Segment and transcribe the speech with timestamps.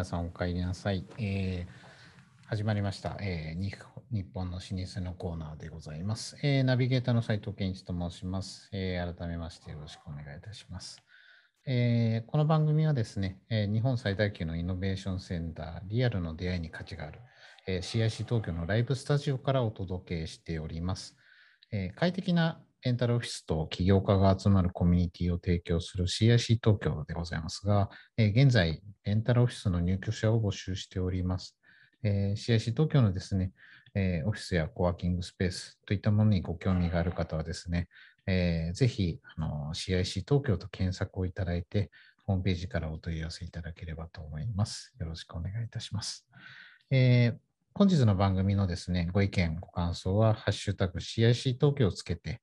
[0.00, 1.04] 皆さんお帰りなさい。
[1.18, 3.60] えー、始まりました、えー
[4.10, 6.38] 日、本の老舗のコーナーでございます。
[6.42, 8.98] えー、ナビゲーターの斉藤健一と申します、え。
[9.18, 11.02] 改めましてよろしくお願いいたします。
[11.66, 17.20] え、この番組はですね、え、日本最大級のイノベーションセンター、リアルの出会いに価値がある、
[17.66, 21.14] え、CIC 東京のライブスタジオからお届けしております。
[21.72, 31.58] え、快適なエンタルオフィスと起業家が集まるコミュニティを提供する CIC 東京でございますが、えー、現在、エンタルオフィスの入居者を募集しております。
[32.02, 33.52] えー、CIC 東京のですね、
[33.94, 37.88] えー、オフィスやコワーキングスペースといったものにご興味がある方はですね、
[38.26, 41.90] えー、ぜひあの CIC 東京と検索をいただいて、
[42.24, 44.94] ホームページからお問い合わせいただければと思います。
[44.98, 46.26] よろしくお願いいたします。
[46.90, 47.38] えー、
[47.74, 52.40] 本日の番組のですね、ご意見、ご感想は、ハッシュタグ CIC 東京をつけて、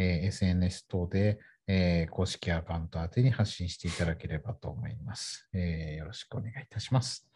[0.00, 5.48] え、SNS 等で、え、公式アカウント宛てに発信していただければと思います。
[5.52, 7.28] え、よろしくお願いいたします。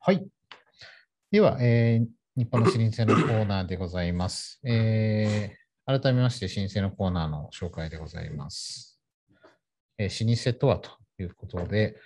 [0.00, 0.26] はい。
[1.30, 2.00] では、え、
[2.36, 4.60] 日本の老舗のコーナーでございます。
[4.64, 9.00] えー、改めまして、老舗のコーナーの紹介でございます。
[9.98, 11.96] えー、老舗とはということで、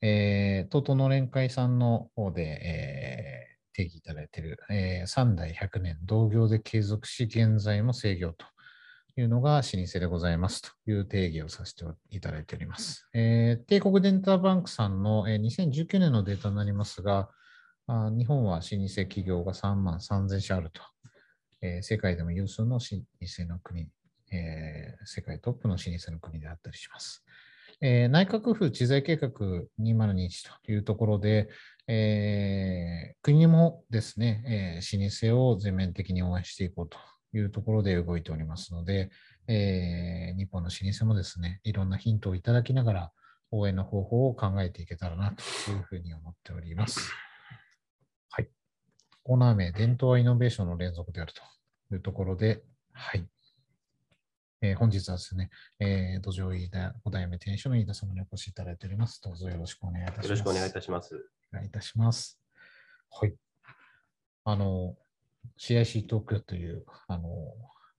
[0.00, 8.46] えー、東都の連会さんの方で、えー、定義いただいている、えー、3代100年同業で継続し、現在も制御と
[9.14, 13.06] というのが老舗でございますという定義をさせていただいております。
[13.12, 17.28] えー、帝国デンタバンクさんの、えー、2019年のデータになりますが、
[17.86, 20.80] あ日本は老舗企業が3万3000社あると、
[21.60, 23.88] えー、世界でも有数の老舗の国、
[24.32, 27.22] えー、世界トップの老舗の国であったりします。
[27.82, 29.28] えー、内閣府知財計画
[29.80, 30.28] 2021
[30.64, 31.50] というところで、
[31.86, 36.96] えー、国もですね、えー、老舗を全面的に応援していこうと
[37.32, 39.10] いうところで動いておりますので、
[39.48, 43.12] えー、日本の老舗もですね、いろんなヒントをいただきながら、
[43.50, 45.34] 応援の方法を考えていけたらな
[45.66, 47.12] というふうに思っております。
[48.30, 48.48] はい。
[49.22, 51.42] コーナー名、伝統はイノベーションの連続であると
[51.94, 53.26] いうところで、はい。
[54.62, 55.50] えー、本日はですね、
[55.80, 59.20] えー、土壌飯田五代目店主の飯田様にお越しいただいております。
[59.20, 60.24] どうぞよろしくお願いいたします。
[60.26, 61.14] よろしくお願いいたします。
[61.52, 62.38] お願いいたします。
[63.10, 63.34] はい。
[64.44, 64.96] あの、
[65.58, 67.28] CIC 東京という、あの、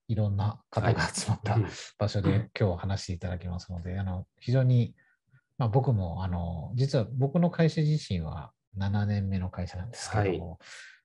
[0.08, 1.58] いろんな方が集まった
[1.98, 4.96] 場所で今日話していただきますので、あの、非常に、
[5.58, 10.58] まあ、僕も、あの、実は僕の会社自身は7年目の会社なんですけども、はい。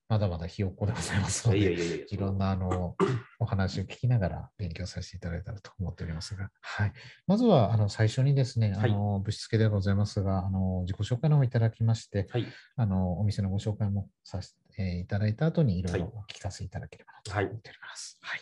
[0.09, 2.97] まだまだひよっこでございますので、いろんなあの
[3.39, 6.93] お話を聞きながら勉強させていただいたらと思っておりますが、はい、
[7.27, 18.19] まずはあの最初にですね、あのぶしつけでございますが、あの自己紹介の方いただきまして、はい、あのお店のご紹介もさせていただいた後にいろいろお聞かせいただければと思っております。
[18.23, 18.41] はい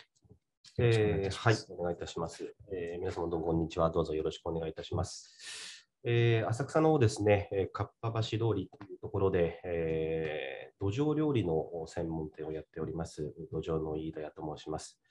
[0.79, 2.53] えー、はい、お願いいたします。
[2.71, 3.89] えー、皆様どうもこんにちは。
[3.89, 5.87] どうぞよろしくお願いいたします。
[6.03, 15.01] えー、浅草のですね、かっぱ橋通りというところで、えー、土壌料理の専門店をやっております、土壌の飯田屋と申します。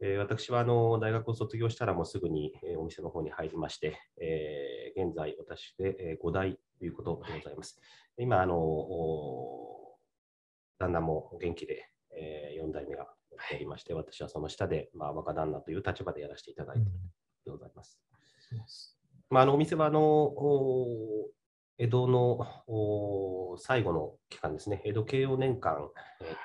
[0.00, 7.80] えー、私はあの大学を卒業したらもうすぐに、えー、お店の方に入りまして、えー、現在私で、えー、5代ということでございます。
[8.18, 8.54] 今、あの
[10.78, 13.06] 旦那も元気で、えー、4代目が
[13.54, 16.90] おりまして、私はその下で、まあ、若旦那という立場でやらせていただいている
[17.44, 18.00] でございます。
[18.52, 18.58] うん。
[19.30, 20.32] まあ、あのお店はあの
[21.78, 25.90] 江戸の最後の期間ですね、江戸慶応年間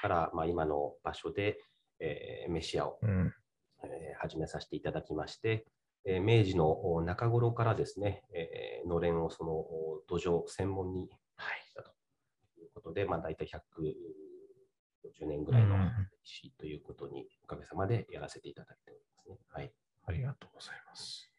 [0.01, 1.57] から、まあ、今の場所で、
[1.99, 3.33] えー、飯屋を、うん、
[3.83, 5.65] えー、始めさせていただきまして、
[6.05, 9.65] えー、明治の中頃からですね、えー、のれんをその
[10.07, 11.91] 土壌専門にしたと
[12.59, 13.47] いうことで、まあ、大体
[15.03, 15.91] 150年ぐらいの歴
[16.23, 19.37] 史ということにおかげさまでやらせていただいておりますね。
[19.49, 19.71] はい、
[20.05, 21.29] ありがとうございます。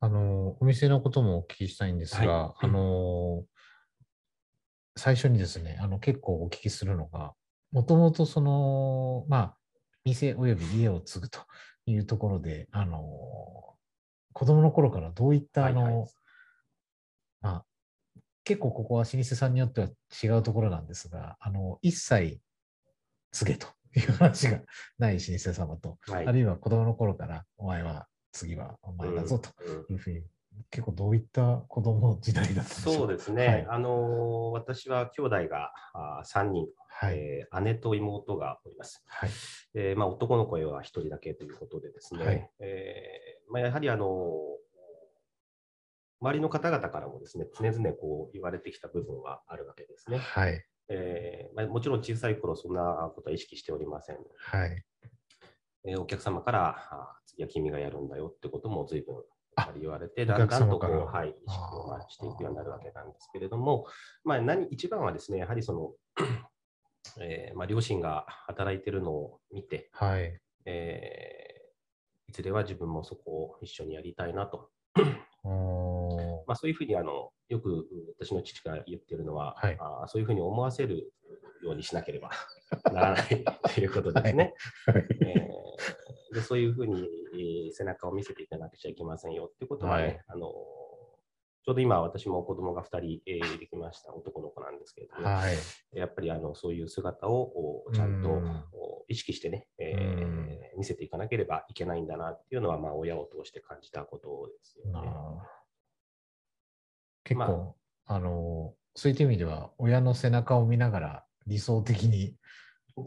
[0.00, 3.44] あの、お店のこともお聞きしたいんですが、はい、あの、
[4.96, 7.34] 最初にですね、あの結構お聞きするのが、
[7.72, 9.56] もともとその、まあ、
[10.04, 11.40] 店および家を継ぐと
[11.86, 13.00] いうところで、あの、
[14.32, 15.94] 子供の頃からどういったあの、はい。
[15.94, 16.06] はい、
[17.40, 17.64] まあ、
[18.44, 19.88] 結構ここは老舗さんによっては
[20.22, 22.40] 違うところなんですが、あの、一切
[23.34, 23.66] 継げと。
[23.96, 24.60] いう話が
[24.98, 29.50] ない老舗様と、はい、あるいは子供の頃からお前は次はお前だぞと。
[29.92, 30.22] いうふうに、
[30.70, 39.02] 結構どういった子供時代だったんでしょうそうですね、はい、あの私は兄弟があ3人、はい、えー、姉と妹がおります。
[39.06, 39.30] はい。
[39.74, 44.08] えーまあ、男の子は1人だけということでですね、はい、えー、まあ、やはりあの
[46.20, 50.18] 周りの方々からもですね常々こう言われてきた部分はあるわけですね。
[50.18, 54.18] はいえーまあ、もちろん小さい頃そんなことは意識しておりません。
[54.36, 54.84] はい。
[55.86, 59.22] えーお客様から、あ次は君がやるんだよってことも随分
[59.56, 63.86] あ言われて、おだんだんとこう、はい、意識をしていくようになるわけなんですけれども、
[64.24, 65.92] まあ、何一番はですね、やはりその、
[67.20, 70.40] えーまあ、両親が働いてるのを見て、はい。
[70.66, 71.54] えー
[72.26, 74.70] いずれは自分もそこを一緒にやりたいなと、
[76.46, 77.86] まあ、そういうふうにあのよく
[78.18, 79.76] 私の父が言ってるのは、はい。
[79.80, 81.12] あーそういうふうに思わせる
[81.62, 82.30] ようにしなければ
[82.92, 83.44] ならない
[83.74, 84.54] ということですね。
[84.86, 85.06] はい。
[85.26, 85.54] えー
[86.34, 90.24] でそういうふうに、えー背中を見せていかなくちゃいけませんよってことはね、はい。
[90.28, 90.52] あの
[91.66, 94.14] ちょうど今、私も子供が2人、えーできました。
[94.14, 95.56] 男の子なんですけれども、はい。
[95.92, 98.28] やっぱりあのそういう姿をおちゃんと
[99.08, 100.78] 意識してね、えーうん。
[100.78, 105.08] 見せていかなければいけないんだなっていうのは、まあ、親を通して感じたことですよね。
[107.24, 107.76] 結ま構、
[108.06, 112.36] あの、そういった意味では、親の背中を見ながら理想的に、
[112.96, 113.02] お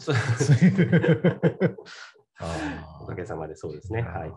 [3.05, 4.01] かげさまでそうですね。
[4.01, 4.33] はい。。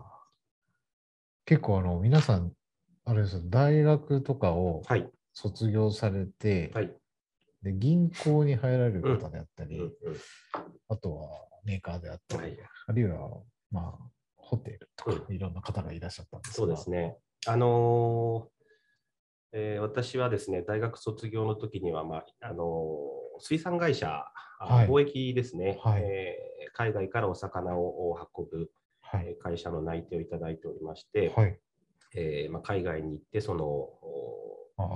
[1.45, 2.53] 結構、あの、皆さん、
[3.03, 5.11] あれですよ大学とかをはい。
[5.33, 6.95] 卒業されて、はい。
[7.63, 9.91] で銀行に入られる方であったり、うんうん
[10.89, 12.57] あとはメーカーであったり、はい
[12.87, 13.29] あるいは、
[13.71, 17.17] まあ、ホテルとか、ういろんな方がいらっしゃったんですがそうですね。
[17.47, 18.60] あのー
[19.53, 24.23] えー私はですね、大学卒業の時には、まああのー水産会社、
[24.59, 24.87] あはい。
[24.87, 26.01] 貿易ですね、はい。
[26.03, 28.69] えー海外からお魚を運ぶ
[29.41, 31.59] 会社の内定をいただいておりまして、はい。
[32.15, 33.89] えーまあ、海外に行って、その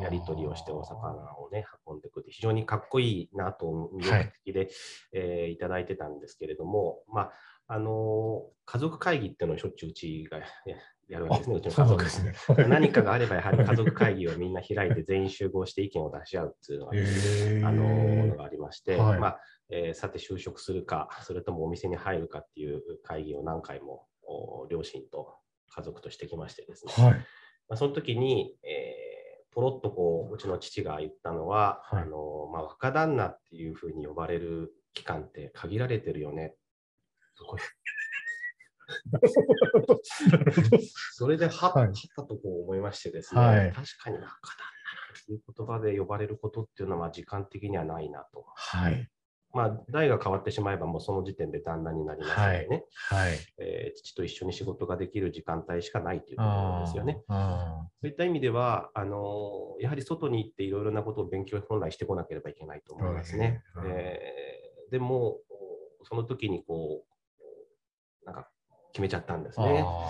[0.02, 4.70] やり取りをしてお魚をね、運んでくって、非常にかっこいいなと、魅力的で、
[5.14, 7.32] えーいただいてたんですけれども、まあ
[7.68, 10.40] あのー家族会議っていうのをしょっちゅううちが
[11.08, 12.34] ややるわけですね、うちの家族ですね。
[12.68, 16.86] 何かがあれば、やはり家族会議をみんな開いて、全員集合して意見を出し合うっていうの
[17.62, 19.20] が、あのものがありまして、はい。
[19.20, 25.36] まあえーさて就職するか、それともお店に入るかっていう会議を何回もお両親と
[25.70, 27.14] 家族としてきましてですね、はい。
[27.14, 27.20] ま
[27.70, 29.16] あ、その時に、えー
[29.52, 32.04] ポロッとこううちの父が言ったのは、はい。
[32.04, 36.58] あのまあ、若旦那っていうふうに呼ばれる期間って限られてるよね。
[41.14, 44.30] それではっ,、はいはったとこう思いましてですね、はい確かに若旦那な
[45.12, 48.46] んていう言葉で呼ばれることっていうのは時間的にはないなと。
[48.56, 49.10] はい。
[49.54, 53.38] まあ、代が変わってしまえばもうその時点で旦那になりますのでね、はい。
[53.58, 57.24] えー父と一緒に仕事ができる時間帯しかないというところですよね。
[57.30, 63.64] あそういった意味では、あのやはり外に行っていろいろなことを勉強本来してこなければいけないと思いますね。
[63.74, 64.46] はいはいえー
[64.92, 65.40] でも、
[66.04, 67.04] その時にこ
[68.24, 68.50] う、なんか
[68.96, 69.84] 決めちゃったんですーね。
[69.86, 70.10] あ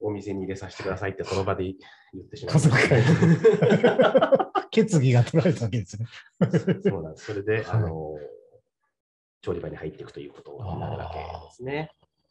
[0.00, 1.74] お店に入れさせてくださいってその場で言
[2.22, 2.46] ってしー。
[2.46, 4.52] まいま家した。
[4.70, 6.06] 決議が取られたわけですね。
[6.84, 7.24] そうなんです。
[7.26, 8.16] それで、はいあの
[9.42, 11.90] 調理場に入っていくということになるわけですね。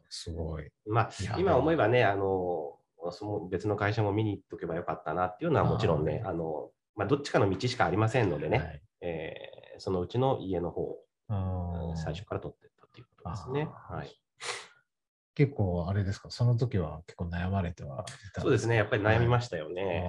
[0.10, 0.72] すごい。
[0.88, 2.80] まあ今思えばね、あの
[3.12, 13.68] その別の会社も見に行っとけばよかったなっていうのはもちろんね、あのまあ、どっちかの道しかありませんのでね、はいえーそのうちの家の方を最初から取ってったということですね。
[13.90, 14.20] はい、
[15.36, 20.04] 結構あれですか、その時は結構悩まれてはいたそうですね、やっぱり悩みまししたよたね。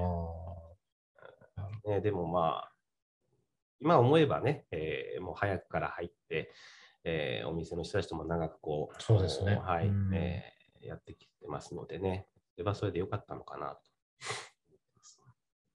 [1.86, 2.72] ねでもまあ、
[3.80, 6.52] 今思えばね、えーもう早くから入って、
[7.04, 9.56] えーお店の人たちとも長くこう、そうですね。
[9.56, 10.14] はいうん。
[10.14, 10.54] えー
[10.86, 13.80] やってきてますのでね、それはそれでよかったのかなと。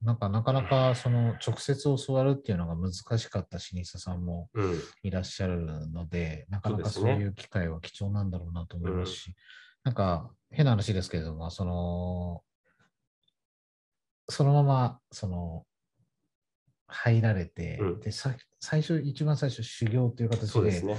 [0.01, 9.35] なんかなかなかその直接教わるっていうのが難しかった老舗さんもうん、いらっしゃるので、なかなかそういう機会は貴重なんだろうなと思いますし、
[9.83, 12.43] なんか変な話ですけれども、その、
[14.29, 15.65] そのまま、その、
[16.87, 17.99] 入られて、うん。
[17.99, 20.97] でさ最初、一番最初、修行という形で、そうですね。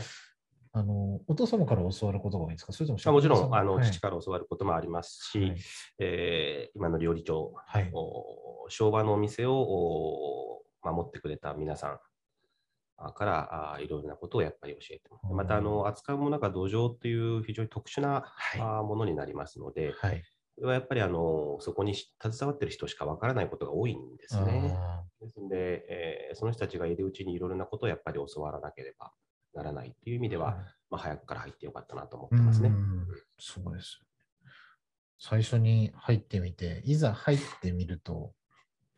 [0.73, 2.73] あのお父様から教わることが多いんですか？
[2.73, 3.87] それともまあもちろん、あの、はい。
[3.87, 5.57] 父から教わることもありますし、はい。
[5.99, 7.91] えー今の料理長、はい。
[7.93, 11.99] お昭和のお店をお守ってくれた皆さん
[12.97, 20.23] あからあいろいろなことをやっぱり教えてますうんまたあの扱うものが土壌という非常に特殊な、はものになりますので、はい。
[20.55, 24.77] それはやっぱりあのそこにし携わってる人しかわからないことが多いんですね。
[24.77, 29.12] あですので、えーその人たちがいるうちにいろいろなことをやっぱり教わらなければ
[29.54, 30.59] ならないという意味でーは、
[30.90, 32.73] まあ、早くから入ってよかったなと思っうんてますね。
[33.38, 34.00] そうです。
[35.19, 38.33] 最初に入ってみて、いざ入ってみると、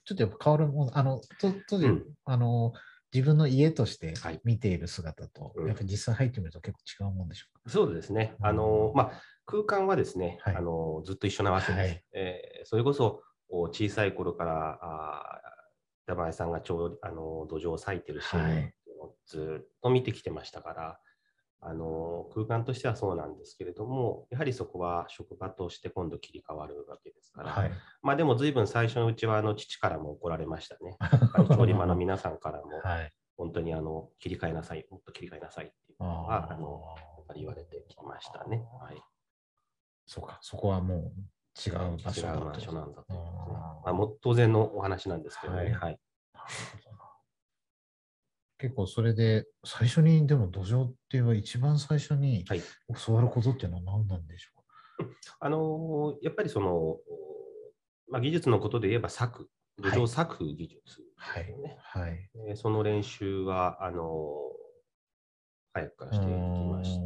[0.04, 2.72] ちょっとやっぱ変わるもん、あの、と当時、うんあの、
[3.12, 7.70] 自分の家としてはい見ている姿と、うんやっぱり実際入ってみると結構違うもんでしょうか？
[7.70, 8.34] そうですね。
[8.40, 11.78] うんあのまあ、空間はですね、はいあのずっと一緒なわけです。
[11.78, 21.00] はいえーそれこそお小さい頃からあー板前さんがちょうあの土壌を割いてるシーンはいをずっと見てきてましたから、
[21.64, 27.70] あの空間としてはそうなんですけれども、やはりそこは職場として今度切り替わるわけですから、はい。
[28.02, 30.96] まあでも随分最初のうちはあの父からも怒られましたね。
[31.56, 33.12] 調理場の皆さんからも、はい。
[33.36, 36.82] 本当にあの切り替えなさい、もっと切り替えなさいっていうのは、あの
[37.18, 38.64] やっぱり言われてきましたね。
[38.80, 39.00] はい、
[40.04, 41.00] そうか、そこはもう
[41.56, 43.22] 違う場所違うだと場所なんだといね
[43.84, 45.58] まあ、もう当然のお話なんですけどね。
[45.58, 45.98] はいはい
[48.62, 52.62] 結構それで、最初にでも土壌っていうのは一番最初にはい。
[53.04, 54.50] 教わることっていうのは何なんでしょ
[55.40, 56.96] あのーやっぱりその、
[58.08, 61.00] まあ、技術のことで言えば裂く、土壌を裂く技術
[61.60, 61.76] ね。
[61.94, 62.30] うはい。
[62.48, 64.62] えーその練習は、あのー
[65.74, 67.01] 早くからしてきまし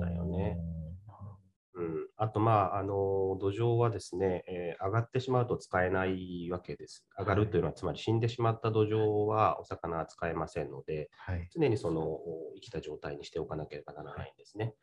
[2.19, 7.07] あと、まあ、あの土壌はですね、えー上がってしまうと使えないわけです。
[7.19, 11.49] 上がるというのは、つまり死んでしまった土壌はお魚は使えませんので、はい。
[11.53, 12.19] 常にその
[12.55, 14.75] 生きた状態にしておかなければならないんですね。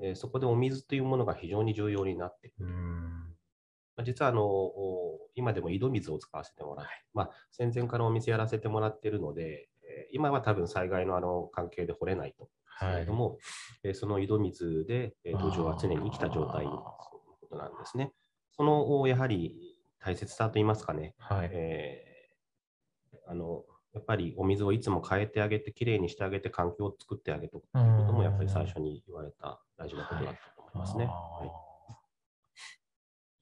[0.00, 2.68] でそこでお水というものが非常に重要になってくる。
[4.04, 12.48] 実はあのお今でも井戸水を使わせてもらって、まあ、戦前からお店やらせてもらっているので、えー今は多分災害のあの関係で掘れないと
[12.80, 13.38] ですけれども、
[13.84, 18.12] えーその井戸水で、えー土壌は常に生きた状態ことなんですね。
[18.52, 19.56] そのおやはり
[20.00, 21.50] 大切さといいますかね、はい。
[21.52, 22.08] えー
[23.30, 31.04] あのやっぱりお水をいつも変えてあげて、きれいにしてあげて、環境を作ってあげとくということも、やっぱり最初に言われた大事なことだったと思いますね。
[31.06, 31.68] はい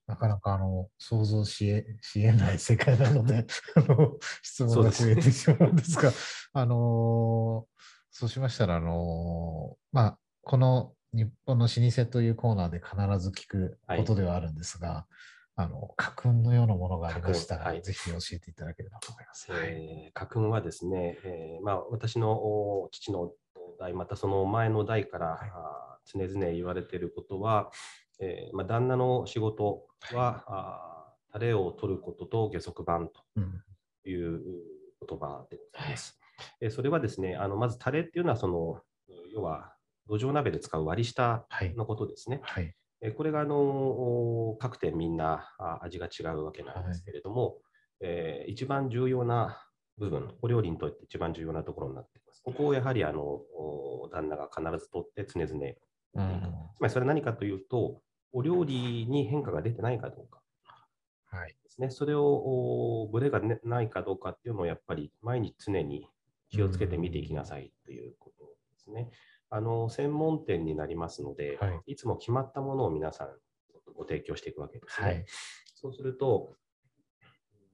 [0.07, 6.13] なかなかあの想像しえ しえない世界なのであの質問が増えてしまうんですが、
[6.55, 7.67] あの
[8.19, 15.07] そうしましたら、あのまあ、この日本の老舗というコーナーで必ず聞くことではあるんですが、
[15.55, 17.83] あの家訓のようなものがありましたら、はい。
[17.83, 19.53] ぜひ教えていただければと思います。
[19.53, 19.69] はい。
[19.69, 23.33] えー家訓はですね、えーまあ、私のお父の
[23.79, 25.51] 代、またその前の代から、はい。
[25.53, 27.71] あー常々言われていることは、
[28.19, 33.63] えーまあ、旦那の仕事は、あータレを取ることと下足版うん。
[34.03, 34.41] という
[35.07, 36.19] 言葉でございます。
[36.61, 38.81] えーそれはですね、あのまずタレっていうのはその、
[39.33, 39.75] 要は
[40.09, 41.75] 土壌鍋で使う割り下はい。
[41.75, 42.41] のことですね。
[42.43, 42.75] はい。
[43.03, 47.59] えーこれがあのお各店みんなあ味が違うわけなんですけれども、
[48.01, 49.63] えー一番重要な
[49.99, 52.43] 部分、お料理にとって一番重要なところになっています。
[52.43, 55.73] ここをやはりあのお旦那が必ず取って常々、
[56.15, 58.03] うんつまりそれは何かというと、
[58.33, 60.43] お料理に変化が出てないかどうか
[61.27, 61.49] はい。
[61.65, 61.91] ですね。
[61.91, 66.07] それをおブレが、ね、ないかどうかっていうのをやっぱり毎日常に
[66.51, 69.11] 気をつけて見ていきなさいということですね。
[69.51, 73.29] あの専門店になりますので、はいい、つも決まったものを皆さん
[73.95, 75.07] ご提供していくわけですね。
[75.07, 75.25] はい。
[75.75, 76.53] そうすると、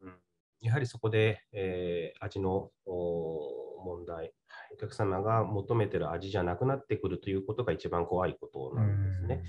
[0.02, 0.12] うん
[0.60, 4.32] やはりそこで、えー味のお問題、
[4.72, 9.42] お客様が求めてる味じゃなくなってくるということが一番怖いことなんですね。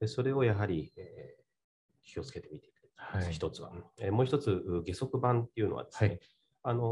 [0.00, 1.46] でそれをやはり、えー
[2.08, 2.88] 気をつけてみていく。
[2.94, 6.20] はい一つは、えーもう一つ、下足版っていうのはですね、はい
[6.68, 6.82] あの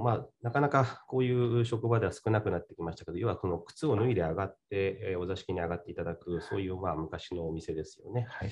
[0.00, 8.26] ーまあ、なかなかこういう職場では少なくなってきましたけど、要はこの靴を脱いで上がって、えーお座敷に上がっていただく、そういうまあ昔のお店ですよね。
[8.28, 8.50] はい。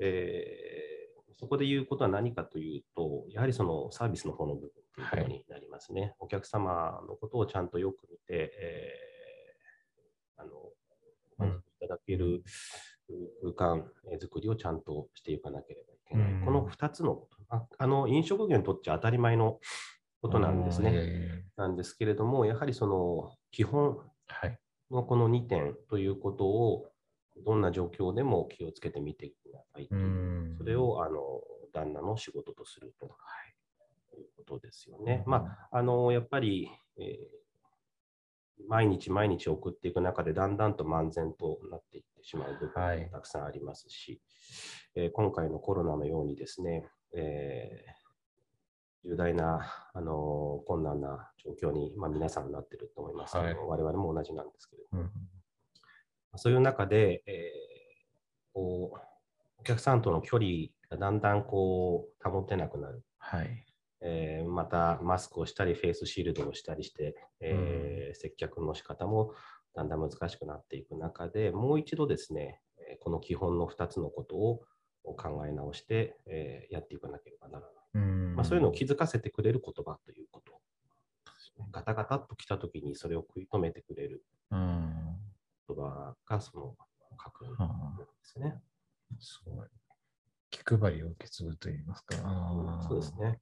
[0.00, 6.16] えーそこで言うことは何かというと、やはりそのサービスの方の部分ということになりますね。
[6.18, 10.50] お客様のことをちゃんとよく見て、えーあの
[11.38, 12.42] うん満足いただける
[13.42, 16.32] 空間えー作りをちゃんとしていかなければいけない。
[16.32, 19.60] うんこの2つのことああの飲食業にとっては当たり前の
[20.26, 20.90] ことなんですね。
[20.94, 23.98] えなんですけれども、やはりその基本。
[24.90, 26.86] のこの2点ということを、
[27.44, 29.94] どんな状況でも気をつけてみてくださいと
[30.56, 31.20] それをあの
[31.74, 33.06] 旦那の仕事とすると、
[34.16, 35.22] い、うことですよね。
[35.26, 37.36] まあ、あのやっぱり、えー
[38.70, 44.22] 毎日毎日送っていく中で、だんだんと漫然となっていってしまう部分はいもたくさんありますし、
[44.94, 48.05] えー今回のコロナのようにですね、えー
[49.06, 55.10] 重大な、あの困難な状況に、まあ、皆さんなっていると思いますはい我々も同じなんですけれどもうん
[56.38, 57.76] そういう中で、えー
[58.52, 58.98] こう
[59.58, 60.48] お客さんとの距離
[60.90, 63.04] がだんだんこう保てなくなる。
[63.18, 63.66] はい。
[64.00, 69.34] えーまたマスクをしたり、フェイスシールドをしたりして、えー接客の仕方も
[69.74, 74.60] だんだん難しくなっていく中で、もう一度ですね、えーこの基本の2つのことを
[75.04, 77.85] 考え直して、えーやっていかなければならない。
[77.96, 80.60] うんまあ、そういうのを気づかせてくれる言葉ということ。
[81.72, 85.16] ガタガタっと来たときにそれを食い止めてくれるうん。
[85.66, 86.76] 言葉がその
[87.24, 87.56] 書くんうん
[87.96, 88.60] ですね。
[89.18, 89.66] すごい。
[90.50, 92.16] 気配りを受け継ぐといいますか。
[92.86, 93.40] そうですね。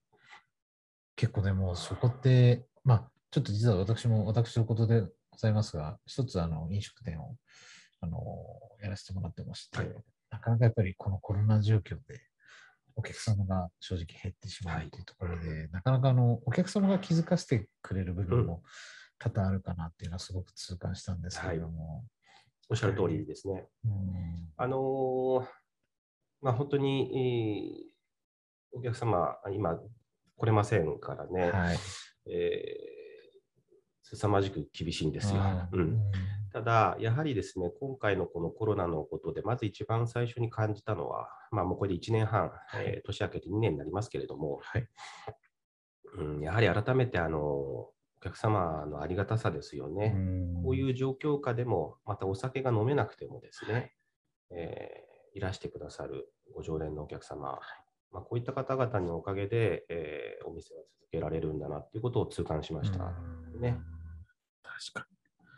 [1.16, 7.34] 結構でもそこって、まあ、ちょっと実は私も私のことでございますが、一つあの飲食店を
[8.00, 8.20] あの
[8.80, 9.88] やらせてもらってまして、はい
[10.34, 12.20] なかなかやっぱりこのコロナ状況で、
[12.96, 18.62] お客様が正直減ってしまはいうというところで、なかなかあのお客様が気づかせてくれる部分も
[19.18, 22.04] 多々あるかなっていうのはすごく痛感したんですけれども。
[22.70, 23.66] おっしゃる通りですね。
[23.84, 25.46] うんあのー
[26.40, 27.94] まあ、本当に、えー
[28.76, 29.78] お客様、今、
[30.36, 31.78] 来れませんからね、はい。
[32.26, 32.94] えー
[34.16, 35.40] 凄まじく厳しいんですよ。
[35.72, 36.00] ううんん、
[36.54, 44.86] ただ、やはりですね、今回のこのコロナのことで、まず一番最初に感じたのは、まあ、もうこれで1年半、えー年明けて2年になりますけれども、はい。
[46.16, 47.92] うん、やはり改めてあのお
[48.22, 50.14] 客様のありがたさですよね。
[50.62, 53.92] こういうう状況下でも、またお酒が飲めなくてもですね、
[54.50, 57.58] えーいらしてくださるご常連のお客様、
[58.12, 63.12] まあ、こういった方々のおかげで、えーお店は続けられるんだなということを痛感しました。
[63.54, 63.76] うんね。
[64.62, 65.08] 確か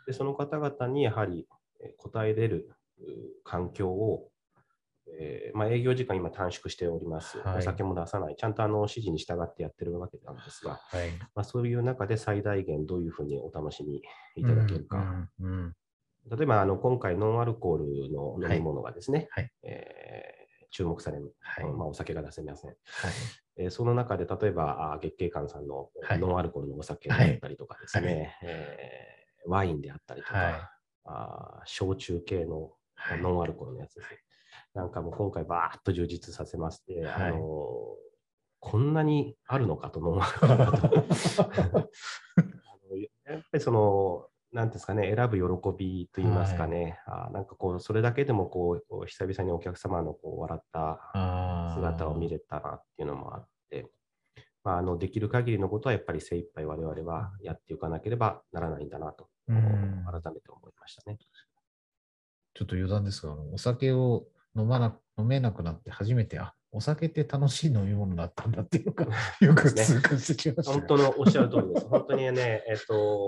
[0.07, 1.45] でその方々にやはり
[1.81, 3.03] えー応えれるう
[3.43, 4.29] 環境を、
[5.19, 7.37] えーまあ、営業時間今短縮しております。
[7.39, 8.35] はいお酒も出さない。
[8.35, 10.99] ちゃんとあの指示に従ってやってるわけなんですが、に。
[10.99, 11.09] はい。
[11.35, 14.01] まあ、そういう中で最大限どういうふうにお楽しみ
[14.35, 14.97] いただけるか。
[14.97, 14.99] う
[15.43, 15.75] んうんうん
[16.29, 22.71] 例えばあの今回ノンアルコールの飲み物がですね、はいえー注目される、はいまあ、お酒が出せません。
[22.71, 22.77] はい。
[23.55, 30.53] えーその中で例えばあ月経館さんのはいノンアルコールのお酒だったりとかですね、えーワインであったりとか、はい。
[31.05, 33.21] あー焼酎系のはい。
[33.21, 34.19] ノンアルコールのやつですね。
[34.73, 37.29] なんかもう今回バーッと充実させまして、はい。
[37.29, 38.07] あのー
[38.59, 40.57] こんなにあるのかとノンアルコー
[40.89, 40.95] ル
[43.25, 45.43] やっぱりその、なんですかね、選ぶ喜
[45.77, 53.91] びといいますかね、あーなんかこう、それだけでもこう、久々にお客様のこう笑った姿を見れたなっていうのもあって、
[54.63, 61.17] まあ、あのできる限りのことはやっぱり精一杯我々はやっていかなければならないんだなと、うん改めて思いましたね。
[62.53, 69.07] ちょっと余談ですが、お酒を飲まな飲めなくなって初めて、あお酒って楽しい飲み物だったんだっていうのが
[69.39, 70.73] よく通過してきました。
[70.73, 71.87] 本当のおっしゃる通りです。
[71.87, 73.27] 本当にね、えっと、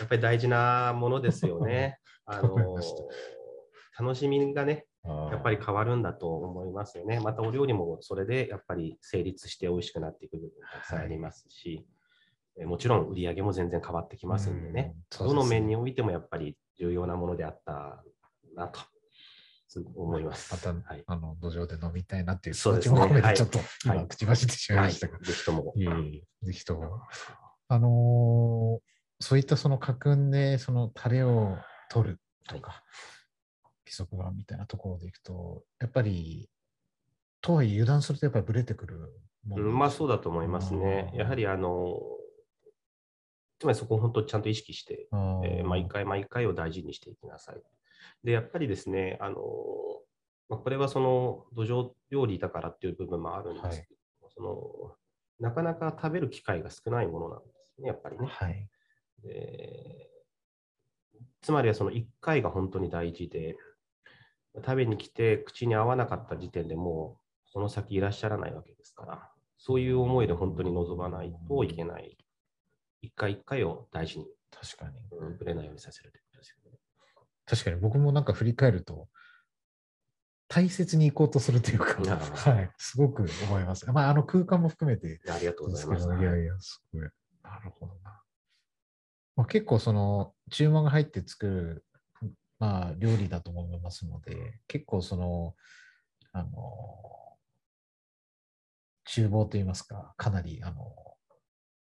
[0.00, 1.98] やっぱり大事なものですよね。
[2.26, 2.56] あの
[3.98, 7.20] 楽しみがね、やっぱり変わるんだと思いますよね。
[7.20, 11.95] またお料理もそれでやっぱり成立して美味しくなっていく部分がたくさんありますし、え
[12.64, 18.02] もちろん売り上げも全然変わってきますんでね、うんどの面においてもやっぱり重要なものであった
[18.54, 18.80] なと
[19.68, 20.52] す思います。
[20.52, 24.08] また、はい、あの土壌で飲みたいなっていう気持ちも込めはいて、ちょっと今、はい。
[24.08, 25.74] 口走ってしまいはい、ましたが、ぜひとも。
[26.42, 27.00] ぜひとも。
[27.68, 31.56] あのーそういったその家訓でそのタレを
[31.90, 32.82] 取るとか、
[33.86, 36.50] 規則がみたいなところでいくと、やっぱり、
[37.40, 38.98] とはいえ油断するとやっぱりブレてくる
[39.46, 41.12] もうん、まあそうだと思いますね。
[41.14, 41.98] やはりあの、
[43.58, 45.08] つまりそこを本当ちゃんと意識して、
[45.44, 47.62] えー毎回毎回を大事にしていきなさい。
[48.22, 49.36] で、やっぱりですね、あの
[50.48, 53.86] まあ、これはその土壌料理だからっていう部分もあるんですけ
[54.22, 54.96] ど、その
[55.40, 58.26] なかなか食べる機会が少ないものなんですね、やっぱりね。
[58.26, 58.68] はい。
[59.22, 60.10] で
[61.40, 63.56] つまりはその1回が本当に大事で、
[64.56, 72.16] 食べに来て口に合わなかった時点でもうその先いらっしゃらないわけですから、そういう思いで本当に臨まないといけない。
[73.02, 74.96] 一回一回を大事に、確かに。
[75.18, 76.78] うんぶれないようにさせるということですよね。
[77.46, 79.08] 確かに僕もなんか振り返ると、
[80.48, 83.90] 大切に行こうとするというか、はい、すごく思います。
[83.90, 86.06] まあ、あの空間も含めてありがとうございます。
[86.06, 87.02] いやいや、すごい。
[87.42, 88.22] なるほどな。
[89.36, 91.84] まあ、結構その注文が入って作る、
[92.58, 95.54] まあ、料理だと思いますので、結構その、
[96.32, 96.48] あの、
[99.04, 101.15] 厨房といいますか、かなり、あの、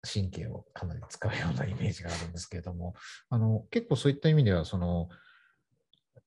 [0.03, 2.95] 神経をかなり使うようなイメージがあるんですけれども、
[3.31, 5.09] あの、結構そういった意味では、その、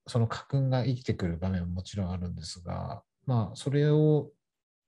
[0.08, 4.30] その家訓が生きてくる場面ももちろんあるんですが、まあ、それを、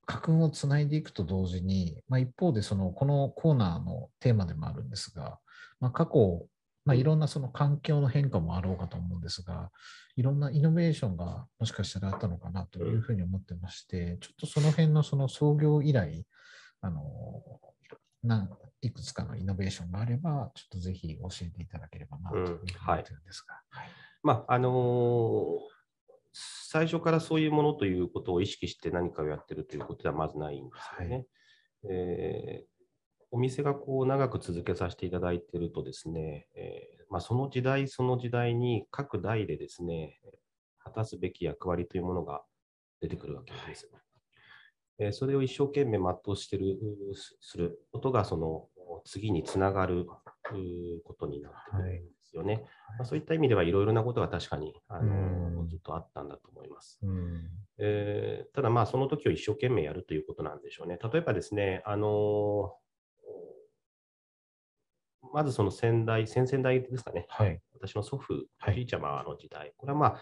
[0.06, 5.38] 家訓をつないでいくと同時に、まあ、一方でその、このコーナーのテーマでもあるんですが、
[5.80, 6.46] まあ、過去、
[6.84, 9.70] まあ、いろんなその環境の変化もあろうかと思うんですが、
[10.16, 16.26] いろんなイノベーションがもしかしたらあったのかなというふうに思ってまして、ちょっとその辺のその創業以来、
[16.82, 17.73] あの、な
[18.80, 23.54] いくつかのイノベーションがあれば、ちょっとぜひ教えていただければなというふうに思ってるんですが。
[23.70, 23.88] はい
[24.22, 25.74] まあ、あのー
[26.36, 31.26] 最初からそういうものということを意識して何かをやってるということではまずないんですよね。
[31.88, 32.74] えー
[33.30, 40.20] お店がこう長く続けさせていただいているとですね、えーまあ、その時代その時代に各代でですね、
[40.78, 42.44] 果たすべき役割というものが
[43.00, 43.90] 出てくるわけです。
[44.98, 46.78] えーそれを一生懸命全うしてる
[47.14, 48.68] すすることがその
[49.04, 50.06] 次につながる
[50.96, 52.64] うことになってくるんですよね。
[52.98, 56.98] まあ、そういった意味ではいろいろなことが確かにあの、うんずっとあったんだと思います。
[57.02, 57.50] うん。
[57.78, 60.98] えーただまあその時を一生懸命やるということなんでしょうね。
[61.02, 62.76] 例えばですね、あの
[65.32, 67.60] まずその先代、先々代ですかね、はい。
[67.72, 70.20] 私の祖父、はいおじいちゃまの時代、これはまあ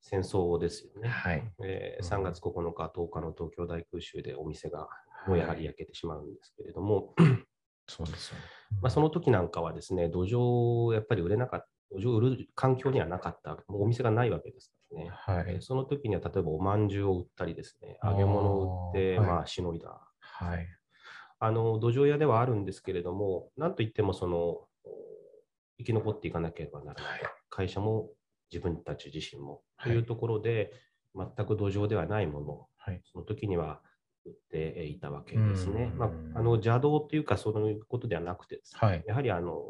[0.00, 1.08] 戦争ですよね。
[1.08, 1.52] はい。
[1.64, 4.88] えーうん3月9日、10日の東京大空襲でお店が
[5.26, 7.14] もうやはり焼けてしまうんですけれども、
[7.86, 8.44] そうですよね。
[8.80, 15.10] まあ、その時なんかはですね、土壌やっぱり売れなかった、土壌を売る環境にはなかった、もうお店がないわけですからね。
[15.10, 15.60] はいえー。
[15.60, 20.00] その時には例えばおまんじゅうを売ったりですね、揚げ物を売って、まあ、しのいだ。
[20.20, 20.66] はい。
[21.42, 24.68] あの土壌屋ではあるんですけれども、なんといってもそのお
[25.78, 28.10] 生き残っていかなければならない、会社も
[28.52, 30.72] 自分たち自身もとはいいうところで、
[31.14, 33.00] 全く土壌ではないもの、はい。
[33.04, 33.80] その時には
[34.24, 35.94] 売っていたわけですねう。
[35.96, 39.04] んまあ、あの邪道というか、そういうことではなくてですね、はい。
[39.06, 39.62] やはりあの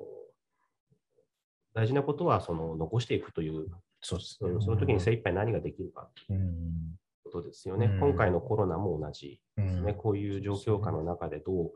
[1.73, 3.68] 大事なことはその残していくという、
[4.03, 6.96] そうですその時に精一杯何ができるかといううん。
[7.25, 7.87] ことですよね。
[7.87, 9.94] うん今回のコロナも同じうんですね。
[9.94, 11.70] こういう状況下の中でどう、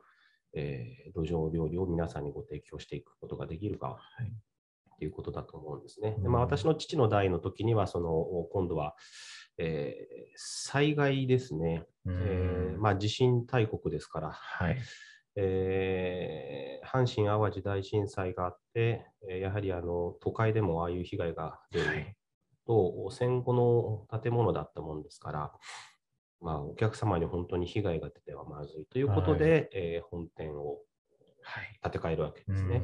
[0.54, 3.98] えー土壌料理を皆さんにご提供していくことができるか
[5.04, 6.14] いということだと思うんですね。
[6.16, 8.10] うんでまあ、私の父の代の時には、その
[8.52, 8.94] 今度は、
[9.58, 14.78] えー災害ですね、うんえーまあ、地震大国ですから、はい。
[15.36, 22.16] えー阪神・淡路大震災があって、えーやはりあの都会でもああいう被害が出るはい。
[22.66, 23.52] と、戦後
[24.10, 25.52] の建物だったもんですから、
[26.40, 30.78] まあ、お客様に本当に被害が出てはまずいということで、えー本店を
[31.42, 31.78] はい。
[31.82, 32.78] 建て替えるわけうですね。
[32.78, 32.82] ん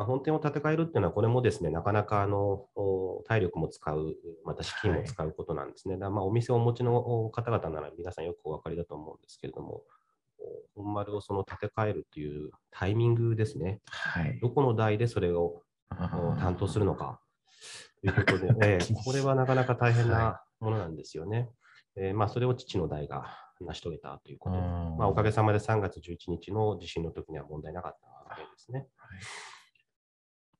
[0.00, 5.96] まあ、本店を建て替えるっていうのは、これもですね、なかなかあのお体力も使う、また資金も使うことなんですね。
[5.96, 9.82] だからまあお店をお持ちのお方々なら皆さんよくお分かりだと思うんですけれども、
[10.74, 13.82] お本丸をその建て替えるというタイミングですね。
[13.90, 14.38] はい。
[14.40, 17.20] どこの代でそれをお担当するのか
[18.00, 21.50] と いうことで、ええこれはなかなか大変なものなんですよね。
[21.96, 23.26] えーまあ、それを父の代が
[23.60, 28.86] 成し遂げたということで、まあ、おかげさまで3月11日の地震の時には問題なかったわけですね。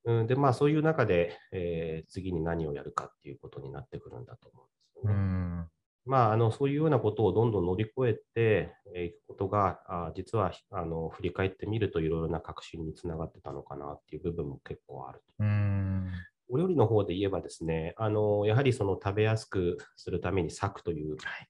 [0.05, 5.15] うん、で、まあ、そういう中で、えー次に何をやるかっていうことになってくるんだと思うんですようね。
[5.15, 5.69] ん。
[6.07, 15.25] まあ、あのそういうようなことをどんどん乗り越えてえーいくことが、あ実はあの振り返ってみるといろいろな革新につながってたのかなっていう部分も結構あると。
[15.41, 16.11] うん。
[16.49, 21.49] お料理の方で言えばですね、あのやはりその食べやすくするために裂くというはい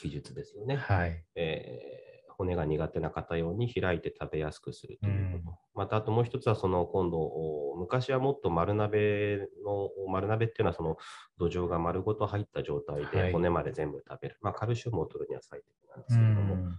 [0.00, 0.76] 技術ですよね。
[0.76, 1.24] はい。
[1.34, 5.58] えー骨が苦手な方用に開いて食べやすくするということ。
[5.80, 10.98] うんまた、あともう一つは、その今度、お昔はもっと丸鍋の、丸鍋っていうのは、その
[11.38, 14.38] 土壌が丸ごと入った状態はいで骨まで全部食べる。
[14.42, 16.78] まあ、カルシウムを取るには最適なんでうすけれども、ん。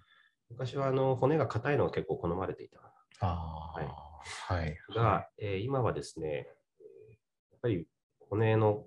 [0.51, 2.79] 昔はあの骨が硬いのが結構好まれていた。
[3.21, 4.53] ああ。
[4.53, 4.77] はい。
[4.95, 6.47] が、えー今はですね、
[6.79, 7.11] えー
[7.51, 7.87] やっぱり
[8.29, 8.85] 骨の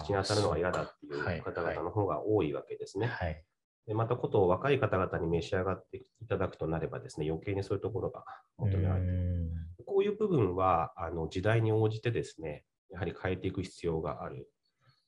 [0.00, 3.06] 口に当たるのが嫌だっていう方々の方が多いわけですね。
[3.06, 3.44] はい。
[3.88, 8.22] でまたことを若い方々に召し上がっていただくとなればですね、余計にそういうところが
[8.58, 9.50] 求められている。
[9.86, 14.46] こういう部分はあの時代に応じてですね、やはり変えていく必要がある。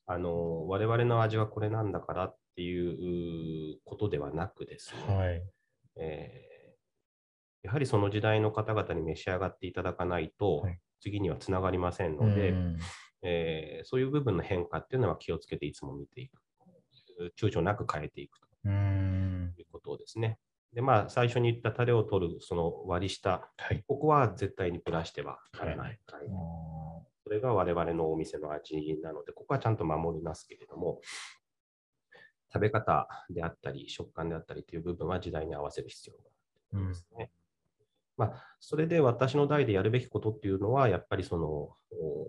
[0.06, 5.42] あの我々の味はこれなんだからっていうことではなくですね、はい。
[6.00, 6.50] えー
[7.62, 12.78] やはりその時代の方々に召し上がっていただかないと、はい次にはつながりませんので、うん
[13.22, 16.40] えーそういう部分の変化っていうのは気をつけていつも見ていく。
[17.38, 18.49] 躊躇なく変えていくうん。
[18.64, 20.38] ということですね。
[20.72, 23.82] で、まあ、最初に言ったタレを取るその割り下、はい。
[23.86, 25.86] ここは絶対にプラしてはならない。
[25.86, 31.00] はいあそれが我々のお店の味なので、ここはちゃんと守りますけれども、
[32.52, 36.22] 食べ方であったり、食感であったりという部分は時代に合わせる必要が
[36.74, 37.30] あるんですね。
[38.16, 42.26] まあ、それで私の代でやるべきことっていうのは、やっぱりその、お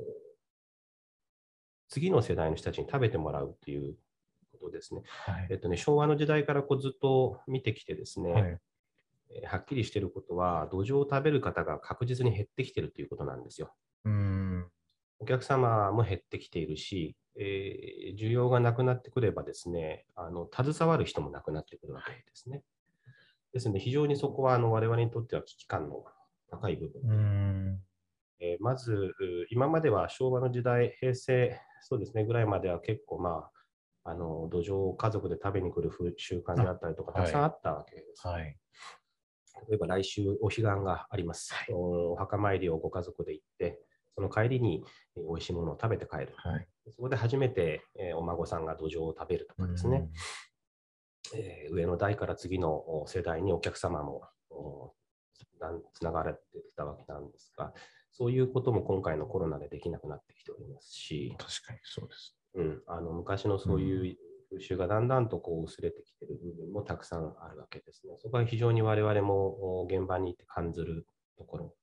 [1.89, 3.95] 次の世代の人たちに食べてもらうっていう
[4.81, 5.03] ですね。
[5.05, 8.43] はいえっとね、昭和の時代からこうずっと見てきてですね、はい。
[8.43, 13.73] えーはっきりしていることは、土壌を食べる方が確実に減ってきているということなんですよ。
[14.03, 14.67] うん。
[15.19, 22.63] お客様も減ってきているし、えー需要がなくなってくればですね、あの携わる人もなくなってくるわけですね。
[23.53, 26.03] ですので、非常にそこはあの我々にとっては危機感の
[26.49, 27.01] 高い部分。
[27.03, 27.79] うん。
[28.39, 29.15] えーまず、う
[29.49, 33.51] 今までは昭和の時代、平成、そうですね、ぐらいまでは結構、まあ、
[34.03, 38.27] あの土壌を家族で食べに来る風習慣であったりとか、あたくさんあったわけです。
[38.27, 38.57] はい。
[39.69, 41.53] 例えば来週お彼岸があります。
[41.53, 43.79] はいおお墓参りをご家族で行って、
[44.15, 44.83] その帰りに
[45.17, 46.33] えー美味しいものを食べて帰る。
[46.35, 46.67] はい。
[46.89, 50.09] そこで初めて、えーお孫さんが土壌を食べるとかですね、
[51.35, 54.23] えー上の代から次のお世代にお客様も
[55.93, 57.73] つながれてきたわけなんですが、
[58.11, 62.35] そういうことも今回のコロナでできなくなってきておりますし、確かにそうです。
[62.55, 64.17] うん、あの昔のそういう
[64.49, 68.15] 風習がだんだんとこう薄れてきている部分もたくさんあるわけですね。
[68.19, 71.05] そこは非常に我々もお現場に行って感じる
[71.37, 71.75] ところ。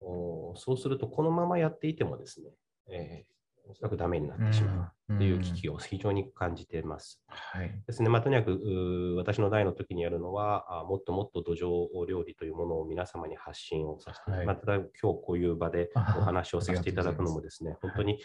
[0.00, 2.50] おそうすると、このままやっていてもですね、
[2.90, 3.32] えー
[3.68, 7.22] おそらくダメになってしまうという危機を非常に感じています。
[7.28, 7.70] はい。
[7.86, 18.18] ですね、まあ、とにかく私の代の時にやるのはあ、もっともっと土壌料理というものを皆様に発信をさせて、はいまあ、ただ今日こういう場でおあ話をさせていただくのもですね、本当に、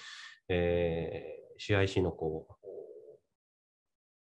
[0.49, 2.47] えー CIC のこ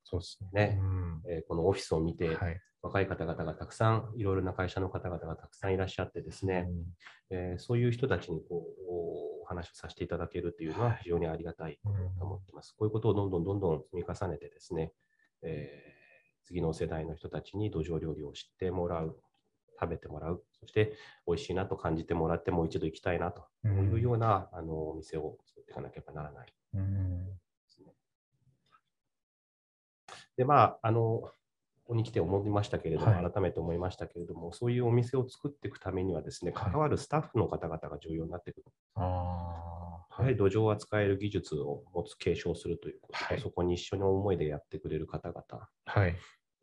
[0.03, 0.67] そうですね。
[0.67, 0.77] ね。
[0.79, 1.13] うん。
[1.17, 2.59] う、えーこのオフィスを見て、はい。
[2.81, 6.67] 若い方々がたくさん、いろいろな会社の方々がたくさんいらっしゃってですね、
[7.29, 7.37] うん。
[7.37, 11.89] えーそういう人たちにこうお話をさせていただけるというのは非常にありがたいと
[12.23, 12.73] 思っています。
[12.77, 14.93] こういうことをどんどんどんどん積み重ねてですね、
[15.43, 15.99] えー
[16.45, 19.21] 次の世代の人たちに土壌料理を知ってもらう、
[19.79, 20.93] 食べてもらう、そして
[21.27, 27.09] 美味しいなと感じてもらってもう一度行きたいなとうんいうような、あのお店を作っていかなければならないうん
[30.39, 31.33] でまあ、あの、こ
[31.87, 38.65] こに来て思いましたけれども、はい改めて思いましたけれども、そういうお店を作っていくためにはですね、はい関わるスタッフの方々が重要になってくる。
[38.95, 45.43] ああ、やはり土壌を扱える技術を持つ、継承するということと、はいそこに一緒に思いでやってくれる方々、
[45.85, 46.15] はい。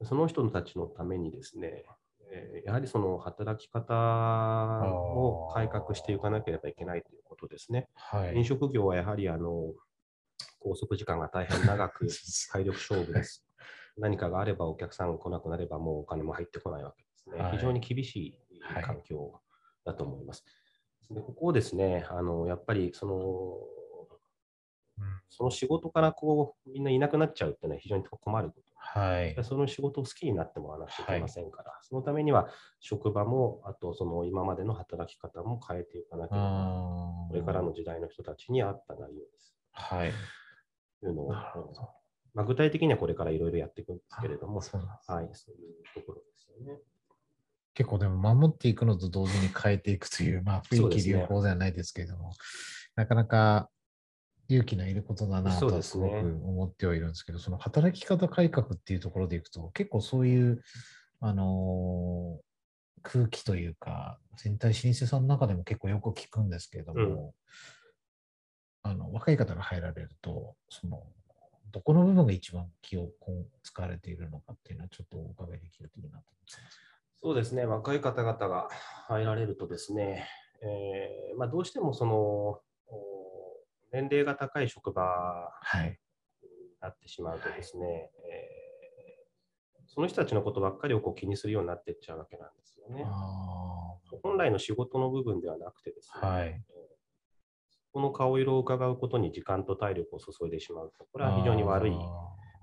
[0.05, 1.85] その人たちのためにですね、
[2.31, 7.89] えーやはりその働き方を改革していかなければいけないということですね。
[7.95, 8.35] はい。
[8.37, 9.75] 飲食業はやはりあの
[10.67, 12.09] 拘束時間が大変長く
[12.51, 13.47] 体力勝負です。
[13.97, 17.39] 何かがあればお客さんが来なくなればもうお金も入ってこないわけですね。
[17.39, 19.41] はい非常に厳しいはい環境
[19.85, 20.45] だと思います。
[21.11, 23.15] でここをですね、あのやっぱりその
[24.99, 28.67] うんその仕事からこうみんないなくなっちゃうっていうのは非常に困ること。
[28.79, 29.37] はい。
[29.43, 32.49] その仕事を好きになってもらわなくちゃいけませんから、そのためには
[32.81, 39.57] 職場も、あとその今までの働き方も変えていかなければ、あこれからの時代の人たちに合った内容です。
[39.73, 40.13] はい。
[41.01, 41.33] というのを、
[42.35, 45.29] まあ、具体的にはこれからいろいろやっていくんですけれども、はい、そういう
[45.95, 46.79] ところですよね。
[47.75, 51.09] 結構でも守っていくのと同時に変えていくという、まあ雰囲気そ
[51.41, 52.33] うではないですけれども、
[52.95, 53.69] なかなか
[54.49, 60.63] 勇気のいることだなとすごく思ってはいるんですけど、その働き方改革っていうところでいくと、結構そういう、
[61.21, 62.47] あのー
[63.03, 67.35] 空気というか、全体老舗さんの中でも結構よく聞くんですけれども、
[68.91, 71.03] あの若い方が入られると、その
[71.73, 73.09] どこの部分が一番気を
[73.63, 76.79] 使われているのかっていうのはちょっとお伺いできるといいなと思ってます。
[77.21, 78.69] そうですね、若い方々が
[79.09, 80.29] 入られるとですね、
[80.63, 82.63] えーまあ、どうしてもそのお
[83.93, 85.99] 年齢が高い職場はい。
[86.43, 86.49] に
[86.81, 88.67] なってしまうとですね、えー
[89.89, 93.03] その人たちのことばっかりをこう気にするようになっていっちゃうわけなんですよね。
[93.07, 96.76] あ本来の仕事の部分ではなくてですね、はいえー
[97.97, 101.93] この顔色を伺うことに時間と体力を注いでしまうと、これは非常に悪い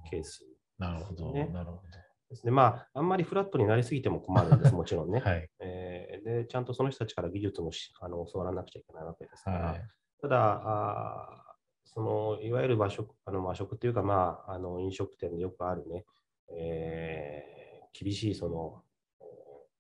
[0.08, 0.46] ケース
[0.80, 1.82] あーなるほど、ねなるほ
[2.30, 2.52] ですね。
[2.52, 5.22] まあ、あんまりフラットになりすぎても困るんです、もちろんね。
[5.22, 5.26] ど。
[5.28, 5.50] はい。
[5.58, 9.82] えーでちゃんとその人たちから技術もしあの教わらなくちゃいけないわけですから、はい。
[10.22, 11.54] ただあー
[11.86, 16.06] その、いわゆる和食あの和食というか、まあ、あの飲食店でよくあるね、
[16.52, 18.84] えー厳しいその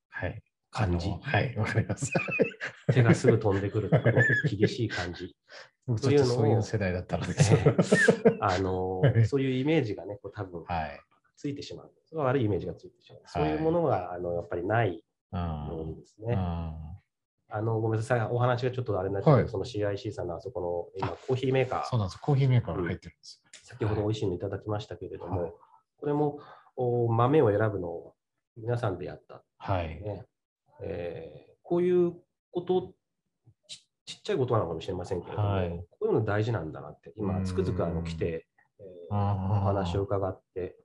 [0.10, 0.44] はい。
[0.74, 2.12] 感じはい、わかります。
[2.92, 3.90] 手がすぐ飛んでくる
[4.50, 5.36] 厳しい感じ、
[5.86, 7.34] 僕そういうのをちょっとそういう世代だったので。
[8.42, 11.00] あのはい そういうイメージがね、こう多分はい。
[11.36, 11.94] ついてしまう。
[12.06, 13.22] それは悪いイメージがついてしまう。
[13.22, 16.36] はいそういうものがあのやっぱりないあようにですーね。
[16.38, 16.74] あ
[17.50, 21.84] あのごめんなさい、お話がちょっとあれになっちゃうけど、はいその CIC さんのあそこの今、コーヒーメーカー。
[21.84, 22.20] そうー、なんです。
[22.20, 23.44] コーヒーメーカーが入ってるんです。
[23.64, 25.54] 先ほど美味しいのいただきましたけれども、はい
[25.98, 26.40] これも
[26.76, 28.16] お豆を選ぶのを
[28.58, 30.04] 皆さんでやった、はい。
[30.84, 32.14] ねえーこういう
[32.52, 32.94] こと
[33.68, 38.48] ち、ちっちゃいことなのかもしれませんけれども、はいこういうの大事なんだなって、今、うんつくづくあの来て、
[38.80, 40.76] えーお話を伺って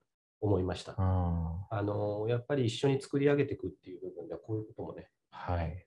[0.41, 0.95] 思いました。
[0.97, 5.87] ああのやっぱり一緒に作り上げていくっていう部分では、こういうこともね、ーはい。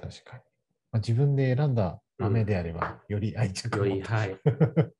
[0.00, 0.42] 確かに。
[0.92, 4.36] まあ、自分で選んだ豆であれば、より愛着をより、はい。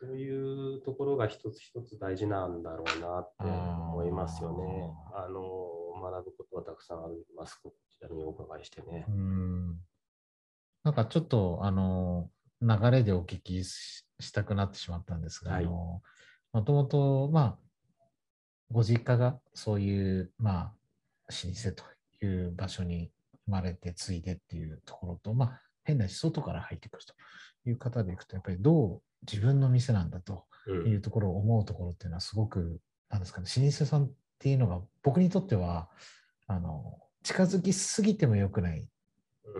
[0.00, 4.90] そういうところが一つ一つ大事なんだろうなって思いますよね。
[5.14, 5.42] あの
[6.00, 7.60] 学ぶことはたくさんあります。
[7.62, 9.12] こちらにお伺いしてねう。
[9.12, 9.80] ん
[10.84, 12.30] なんかちょっと、あの、
[12.62, 16.02] 流れでお聞きししたくなってしまったんですが、はいあの、
[16.52, 17.58] もともと、まあ、
[18.70, 20.72] ご実家がそういう、まあ、
[21.28, 23.10] 老舗という場所に
[23.46, 27.14] 生まれて継いでっていうところと、まあ、変なし外から入ってくると
[27.68, 35.88] いう方でいくと、やっぱりどう自分の店なんだとうんいうところを思うところっていうのはすごく、なんですかね、老舗さんっていうのが僕にとっては、
[36.46, 38.88] あの、近づきすぎても良くない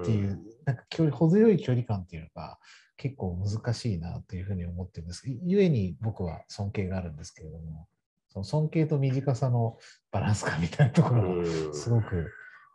[0.00, 2.58] っていう、うん、なんか距離程よい距離感っていうのが
[2.96, 5.24] 結構難しいなというふうに思ってるんです。
[5.26, 7.88] ゆえに僕は尊敬があるんですけれども
[8.28, 9.78] その尊敬と短さの
[10.12, 12.16] バランス感みたいなところがすごく、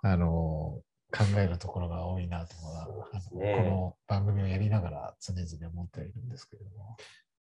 [0.04, 2.56] うん、あの考えるところが多いなと
[3.34, 6.98] う、ね、この番組をやりながら常々思っているんですけれども。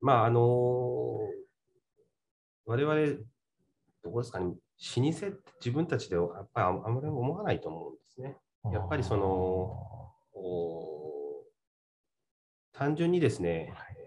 [0.02, 1.26] まああのー、
[2.66, 3.20] 我々
[4.04, 8.38] どこですかね、老舗って自分たちではやっぱりあまり思わないと思うんですね。
[8.72, 10.14] やっぱりその、
[12.74, 13.98] 単純にですね、はい、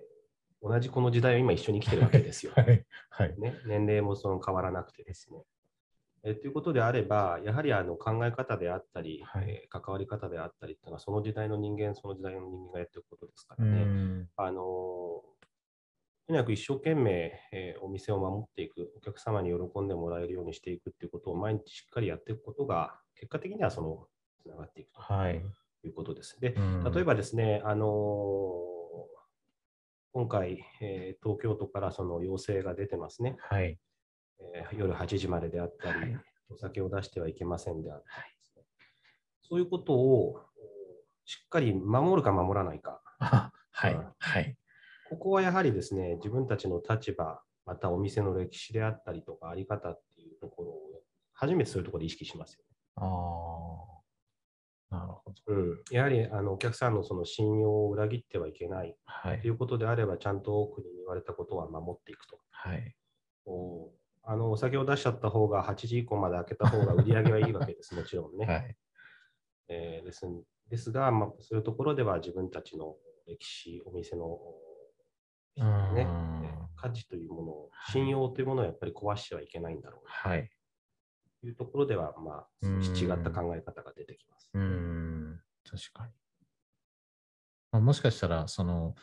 [0.63, 2.53] 同じこの時代を今一緒に生きてるわけですよ。
[2.57, 5.43] はいはいね、年齢もその変わらなくてですね。
[6.25, 14.27] えということであれば、やはりあの考え方であったり、はい、えー、関わり方であったりっていうのは、その時代の人間、その時代の人間がやっていくことですからね。
[14.37, 15.23] あの
[16.27, 24.09] とにかく一生懸命、えー、お店を守っていく、お客様に喜んでもらえるようにしていくっていうことを毎日しっかりやっていくことが、結果的にはその
[24.43, 26.37] つながっていくということです。
[26.43, 27.89] はい、で、例えばですね、あのー、
[30.15, 33.37] 今回、えー、東京都からその要請が出てますね。
[33.39, 33.79] はい、
[34.41, 38.65] えー、夜8時までであったり、はい、お酒を出してはいけませんであったりですね、
[39.43, 40.41] そういうことを
[41.25, 43.01] しっかり守るか守らないか。
[43.21, 44.57] はい、はい。
[45.09, 51.03] ここはやはりですね、自分たちの立場、またお店の歴史であったりとか、あり方っていうところを、
[51.35, 52.77] 初めてそういうところで意識しますよね。
[52.97, 53.05] あ
[54.91, 55.55] あ、なるほど。
[55.55, 62.39] うん、やはりあのお客さんのその信用を裏切ってはいけない、はい、ということであれば、ちゃんと国に言われたことは守っていくと。
[62.51, 62.97] はい、
[63.45, 63.91] お
[64.25, 68.47] あのお酒を出しちゃった方が8時以降まで開けた方が売り上げはいいわけです、もちろんね。
[68.47, 68.77] はい
[69.69, 70.27] えー、です
[70.69, 74.39] ですが、まあ、そういうところでは自分たちの歴史、お店の
[75.57, 76.07] ね、
[76.77, 80.51] 価値というものを、信用というものをやっぱり壊してはいけないんだろうはい。
[81.41, 84.51] というところでは、まあ、違った考え方が出てきます。
[84.55, 86.13] うん、確かに。
[87.73, 88.95] まあ、もしかしたら、その、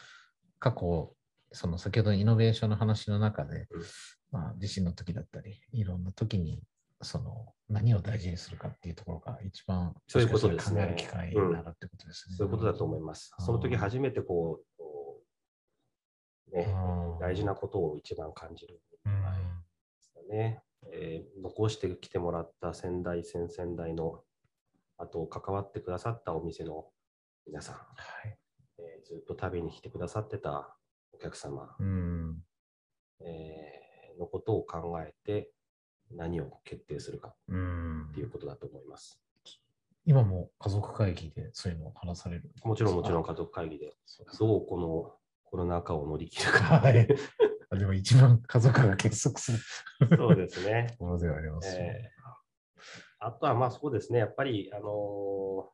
[0.60, 1.16] 過去、
[1.52, 3.84] その先ほどのイノベーションの話の中で、うん、
[4.32, 6.64] まあ、地震の時だったり、いろんな時に、
[7.04, 10.82] その何を大事にするかっていうところが一番そういうことですね。
[10.82, 12.36] 考える機会になるってことですね。
[12.38, 13.32] そういうことだと思います。
[13.40, 14.73] その時初めてこう
[16.54, 16.74] ね、
[17.20, 18.80] 大事なことを一番感じる。
[20.34, 20.62] ね。
[20.92, 24.22] えー、残してきてもらった先代、先々代の、
[24.98, 26.86] あと関わってくださったお店の
[27.46, 27.82] 皆さん、は
[28.28, 28.38] い。
[28.80, 30.76] えー、ずっと食べに来てくださってた
[31.14, 32.38] お客様、うん。
[33.22, 35.52] えー、のことを考えて
[36.12, 39.20] 何を決定するかっていうことだと思います。
[40.06, 43.94] 今も家族会議でそういうのを話されるもちろんもちろん家族会議で、
[44.38, 45.16] どうこの
[45.54, 46.80] コロナ禍を乗り切るか。
[46.80, 47.08] はい。
[47.78, 49.60] でも一番家族が結束する
[50.18, 50.88] そうですね。
[50.98, 52.12] ではあります、ね、
[53.20, 55.72] えー、あとはまあそうですね、やっぱり、あの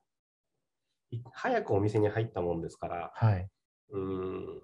[1.14, 3.50] ー、早くお店に入ったもんですから、はい、
[3.92, 4.62] うん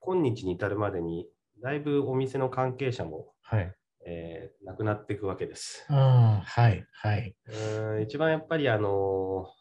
[0.00, 1.28] 今日に至るまでに、
[1.62, 3.72] だいぶお店の関係者も、はい
[4.06, 5.86] えー、亡くなっていくわけです。
[5.88, 9.52] あはい、はい、うん一番やっぱり、あの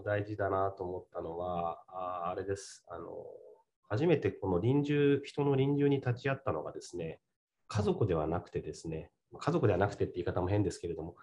[0.00, 2.84] ー、大事だなと思ったのは、ああれです。
[2.86, 3.43] あのー
[3.88, 7.20] 初めてこの臨終、人の臨終に立ち会ったのがですね、
[7.68, 11.16] 家族ではなくてですね、家族ではなくてって言い方も変ですけれども、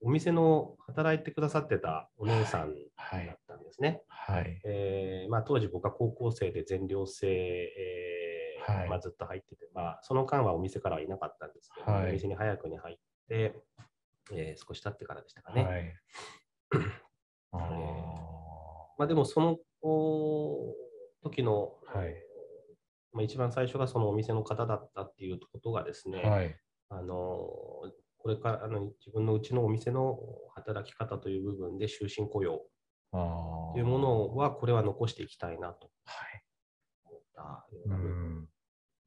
[0.00, 4.02] お店の働いてくださってたお姉さんだったんですね。
[4.08, 4.60] はい。
[4.64, 12.96] えーまあ、当時僕は高校生で全寮制、えー、はい、まあ、ずっと入ってて、まあ、その間はお店からはいなかったんですけど、はい、お店に早くに入っ
[13.28, 13.54] て、
[14.32, 15.64] えー、少し経ってからでしたかね。
[15.64, 15.94] はい。
[17.52, 18.28] あえー。
[18.98, 19.58] まあ、でもその
[21.22, 22.14] 時の、はい。
[23.12, 26.54] まあ、一番最初がそのお店の方だったっていうことがですね、はい、
[26.90, 27.14] あの
[28.18, 30.18] これからあの自分のうちのお店の
[30.54, 32.60] 働き方という部分で終身雇用。
[33.10, 35.90] というものはこれは残していきたいなと。
[37.06, 38.48] 思ったような部分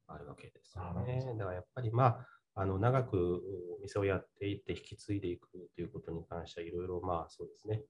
[0.08, 1.24] があるわけですよね。
[1.38, 3.40] だからやっぱりまああの長く
[3.78, 7.82] お店をやっていって引き継いでいくということに関してはいろいろまあそうですね、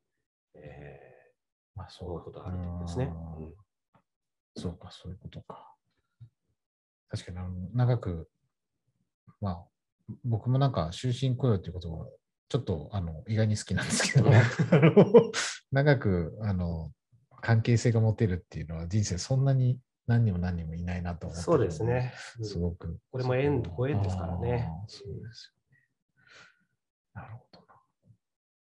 [0.54, 3.12] えー、まあ、そういうことがあるんですね。
[3.38, 3.54] うん
[4.56, 5.74] そうか、そういうことか。
[7.08, 8.28] 確かに、長く、
[9.40, 9.64] まあ、
[10.24, 12.06] 僕もなんか終身雇用っていうことは、
[12.48, 14.30] ちょっとあの意外に好きなんですけど、
[15.72, 16.92] 長くあの
[17.40, 22.12] 関係性が持てるっていうのは人生そんなに何人も何人もいないなと思ってそうですね。
[22.42, 22.98] すごく。
[23.10, 24.68] これも縁、ご縁ですからね。
[24.86, 25.78] そうですよね。
[27.14, 27.51] なるほど。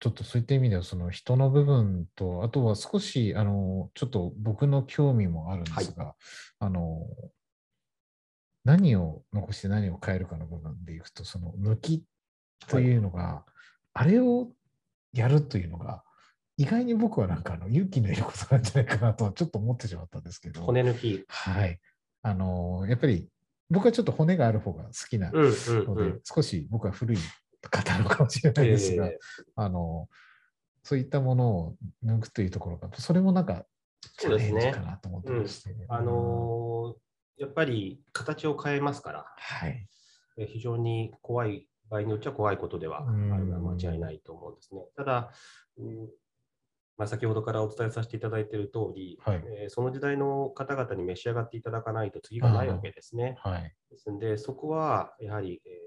[0.02, 6.14] ちょっとそういった意味では、その人の部分と、あとは少し、あの、ちょっと僕の興味もあるんですが、はい、
[6.58, 7.06] あの、
[8.64, 12.04] 何を残して何を変えるかの部分でいくと、その抜き
[12.66, 13.52] というのが、はい、
[13.92, 14.48] あれを
[15.12, 16.02] やるというのが、
[16.56, 20.62] 意外に僕はなんかあの勇気のいることなんじゃないかなとはちょっと思ってしまったんですけど。
[20.62, 21.24] 骨抜き。
[21.28, 21.78] はい。
[22.22, 23.28] あの、やっぱり
[23.70, 26.20] 僕はちょっと骨がある方が好きなうんうんので、うん。
[26.24, 27.18] 少し僕は古い
[27.68, 29.18] 方なのかもしれないですが、え
[29.56, 30.08] あの、
[30.82, 33.64] そういったものを抜くというところが、それもなんか、
[34.18, 35.74] チャレンジかなと思ってまして。
[35.88, 37.02] あのー
[37.38, 39.88] やっぱり形を変えますから、はい。
[40.36, 44.86] え非常に怖い、場合によっては怖いことではあうんるのは間違いないと思うんですね。
[44.94, 45.32] ただ、
[45.78, 45.96] うん
[46.98, 53.36] まあ、先ほどからお伝えさせていただいている通り、はいえーその時代の方々に召し上がっていただかないと次がないわけですね。
[53.38, 53.74] はい。
[53.90, 55.81] ですので、そこはやはり、えー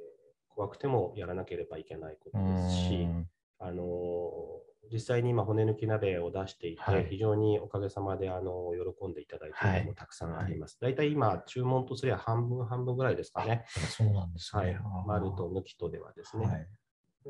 [0.56, 3.28] 怖くてもやらなければいけないこうとですし、ん
[3.60, 10.78] あのー実際に今、骨抜き鍋を出していて、はい非常におかげさまであの喜んでいただいているのもたくさんあります。
[10.80, 13.66] 大体今、注文とすれば半分半分ぐらいですかね。
[13.90, 14.80] そうなんですはいね。
[14.84, 16.46] あー、丸と抜きとではですね。
[16.46, 16.68] はい。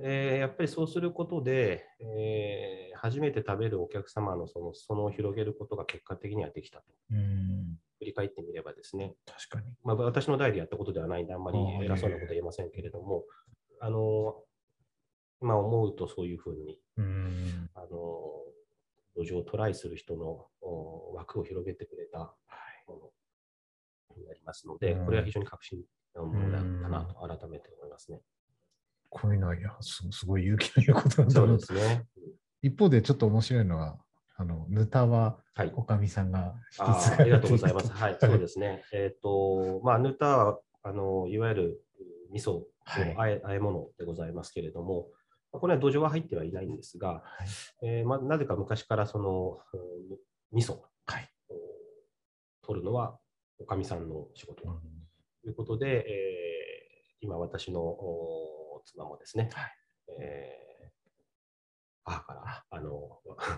[0.03, 6.85] えーやっぱりそうすることで、えー初めて食べるお客様のその裾野を広げることが結果的にはできたと。
[7.11, 7.77] うん。
[8.05, 9.73] 振り返ってみればですね、確かに。
[9.83, 13.23] まあ、私の代でやったことではないんで、あんまり偉そうなことは言えませんけれども、
[13.79, 14.35] あの
[15.41, 17.69] 今思うとそういうふうに、うん。
[17.73, 17.87] あの
[19.15, 22.35] 土壌をトライする人のお枠を広げてくれた
[22.87, 23.11] も
[24.11, 25.79] のになりますので、うんこれは非常に革新
[26.13, 28.21] なものだったなと改めて思いますね。
[29.09, 31.57] こういうのは、いや、すすごい勇気のいることなん。
[31.57, 32.05] ですね。
[32.61, 33.97] 一方でちょっと面白いのは、
[34.37, 35.71] あの、ヌタは、はい。
[35.75, 37.89] おかみさんが引あき継がれてーありがとうございます。
[37.89, 38.83] と はい、そうですね。
[38.91, 41.81] えっ、と、まあ、ヌタは、あの、いわゆる
[42.31, 45.09] 味噌のはいあえ,、あえ物でございますけれども、
[45.51, 47.47] まあこれは土壌は入ってはいないんですが、はい。
[47.81, 50.17] えーまあ、なぜか昔からその、うん
[50.51, 51.29] 味噌をはい。
[52.61, 53.19] 取るのは、
[53.59, 54.79] おかみさんの仕事うん
[55.43, 56.45] ということで、えー
[57.21, 59.73] 今私のお妻もですね、はい
[60.19, 60.74] えー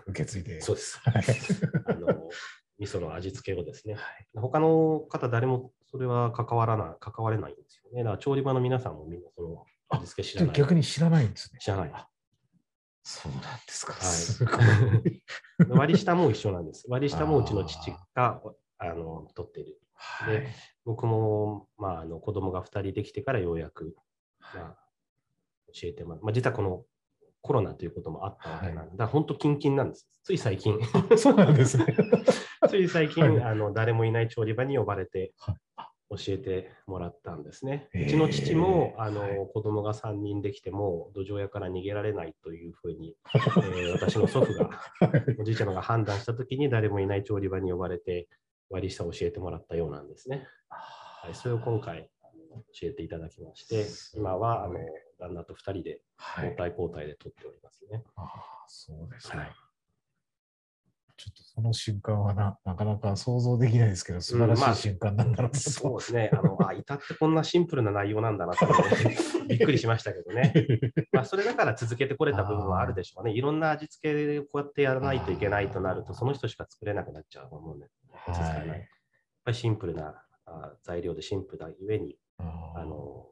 [0.07, 0.61] 受け継いで。
[0.61, 0.99] そうです。
[0.99, 1.23] はい。
[1.87, 2.29] あの、
[2.79, 3.97] 味噌の味付けをですね、
[4.35, 8.03] 他の方誰もそれは関わらない、関われないんですよね。
[8.03, 10.55] だから調理場の皆さんもみんなその味付け知らない。
[10.55, 11.59] 逆に知らないんですね。
[11.59, 11.91] 知らない。
[13.03, 13.93] そうなんですか。
[13.93, 15.23] はいすごい。
[15.77, 16.85] 割り下も一緒なんです。
[16.89, 18.41] 割り下もうちの父が
[18.77, 19.79] あの取っている。
[19.93, 20.45] はい。
[20.85, 23.95] 僕も、まあ、あの子供が2人できてからようやく、
[24.39, 24.77] まあ、
[25.73, 26.23] 教えてもらう。
[26.23, 26.85] まあ、実はこの
[27.47, 30.07] コロナということもあったわけなんで、はい本当、キンキンなんです。
[30.23, 30.77] つい最近、
[31.17, 31.95] そうなんですね。
[32.67, 35.55] つい最近、はいあの誰もいない調理場に呼ばれてはい
[36.09, 37.89] 教えてもらったんですね。
[37.93, 44.69] うちの父もあの、はい子供が3人できても土壌屋から逃げられないというふうに、えー私の祖父が、
[45.39, 48.29] おじいちゃまが判断したときに誰もいない調理場に呼ばれて
[48.69, 50.47] 割り下を教えてもらったようなんですね。
[50.69, 52.09] はい、それを今回
[52.79, 53.85] 教えていただきまして、
[54.17, 54.79] 今はあの
[55.19, 56.45] 旦那と2人ではい。
[56.45, 58.03] 交代交代で取っておりますね。
[58.15, 59.39] ああ、そうですね。
[59.39, 59.51] はい
[61.17, 65.69] ちょっとその瞬間はななかなか想像できないですけど、素晴らしうんまあい瞬間なんだろうなと。
[65.71, 66.29] そうですね。
[66.31, 68.67] あの、あ、至ってこんなシンプルな内容なんだなと、
[69.49, 70.53] びっくりしましたけどね。
[71.11, 73.31] まあ、それだから続けてこれた部分はあるでしょうね。
[73.31, 78.87] いろんな味付けでこうやってやらないといけないとなると、その人しか作れなくなっちゃうと思うんで、はい使えないやっ
[79.43, 83.27] ぱりシンプルなあ材料でシンプルなゆえに、あの、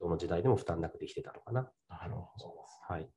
[0.00, 1.70] どの時代でも負担なくできてたのかな。
[1.88, 2.54] なるほど。
[2.88, 3.08] はい。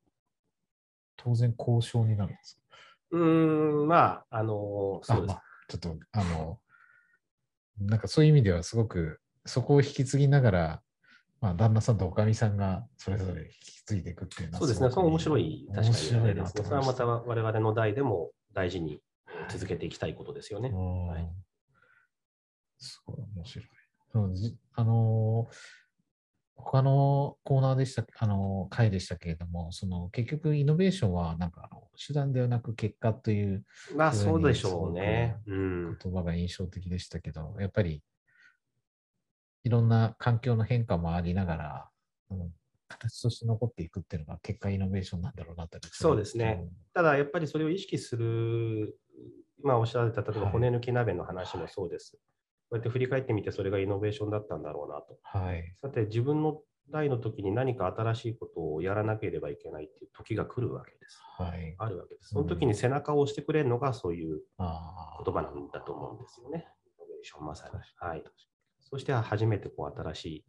[1.17, 2.61] 当然交渉になるんですか？
[3.11, 5.33] うーん、まあ、あの、そうですあま。
[5.33, 6.61] あちょっと、あの、
[7.79, 10.83] なんかそういう意味ではすごく、そこを引き継ぎながら、
[11.41, 16.63] まあ、旦那さんとおかみさんがそれぞれ引き継いでいくっていうのはそうですね、その面白い、確かに面白いあれですね。
[16.63, 19.01] それはまたは我々の代でも大事に
[19.51, 20.71] 続けていきたいことですよね。
[20.71, 21.47] はい
[22.79, 23.67] すごい面白い。
[24.11, 25.55] そうじあのー
[26.59, 33.63] 他のコーナーでした、あのー回でしたけれども、その結局イノベーションはなんかあの手段ではなく結果という
[33.95, 35.37] まあ、そうでしょうね。
[35.45, 35.97] うん。
[36.01, 38.01] 言葉が印象的でしたけど、やっぱり
[39.63, 41.89] いろんな環境の変化もありながら、
[42.31, 42.51] うん、
[42.87, 45.77] 形として残っていくっていうのが結果イノベーションなんだろうなと。
[45.91, 46.67] そうですね。
[46.93, 48.97] ただ、やっぱりそれを意識する、
[49.63, 52.17] 今おっしゃられた、例えばはい骨抜き鍋の話もそうです。
[52.69, 55.17] こうやって振り返ってみて、それがイノベーションだったんだろうなと。
[55.23, 55.73] はい。
[55.81, 61.19] さて、自分の代の時に何か新しいことをやらなければいけないっていう時が来るわけです。
[61.37, 61.75] はい。
[61.77, 62.29] あるわけです。
[62.29, 64.41] その時に背中を押してくれるのがそういう。
[64.59, 66.67] 言葉なんだと思うんですよね。
[66.85, 67.79] イノベーションまさに。
[68.07, 68.23] はい。
[68.81, 70.45] そして初めてこう新しい、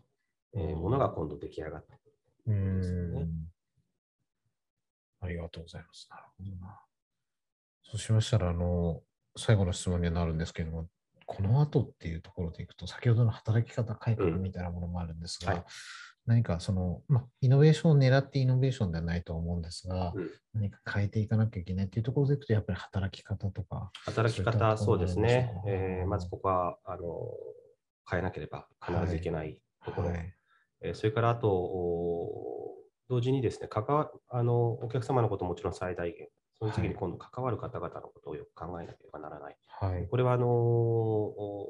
[0.54, 2.12] えーものが今度出来上がってくる。
[2.46, 3.28] うーですよねん。
[5.20, 6.08] ありがとうございます。
[6.10, 6.80] なるほどな。
[7.82, 9.02] そうしましたら、あの、
[9.36, 10.88] 最後の質問になるんですけれども、
[11.30, 15.66] この後っていうところでいくと、先ほどの働き方改革みたいなものもあるんですが、うんはい。
[16.24, 20.30] 何かその、まあ、イノベーションを狙ってイノベーションではないと思うんですが、うん。
[20.54, 25.52] 何か変えていかなきゃいけないっていうところでいくと、やっぱり働き方とか、働き方、ところそうですね。
[25.66, 27.30] えーまずここはあの
[28.10, 30.08] 変えなければ必ずいけないところ。
[30.08, 30.34] はい。
[30.80, 32.74] えーそれからあと、お
[33.08, 39.56] 同時にですね、関わあのお客様のことももちろん最大限、その次に今度関わる方々のことをよく考えなければならない。
[39.80, 41.68] はい、これはあのお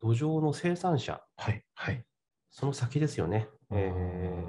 [0.00, 2.04] 土壌の生産者、はい、はい。
[2.50, 3.48] その先ですよね。
[3.70, 3.92] え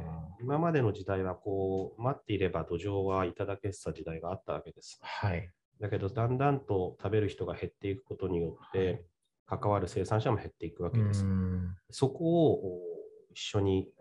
[0.07, 4.97] ーあ今までの時代はこう待っていれば土壌はいただけてた時代があったわけです。
[5.03, 5.47] はい、
[5.79, 9.05] だけど、だんだんと食べる人が減っていくことによって、
[9.45, 11.25] 関わる生産者も減っていくわけです。
[11.25, 12.79] うんそこをお
[13.33, 14.00] 一緒に、え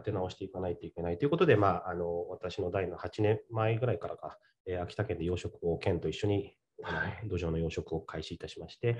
[0.00, 7.28] 立て直していかないといけないということで、まあ、あの私の代の8年前ぐらいからか、えー秋田県で養殖を県と一緒に、はい。
[7.28, 8.96] 土壌の養殖を開始いたしまして、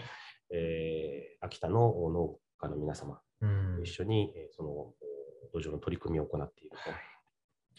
[0.52, 1.78] えー秋田の
[2.10, 3.76] 農家の皆様うん。
[3.76, 4.94] と一緒に、えーそのお
[5.52, 6.70] 土壌の取り組みを行っている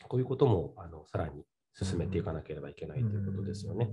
[0.01, 3.91] と、こういうこともあのさらに進めていかなければいけないということですよね。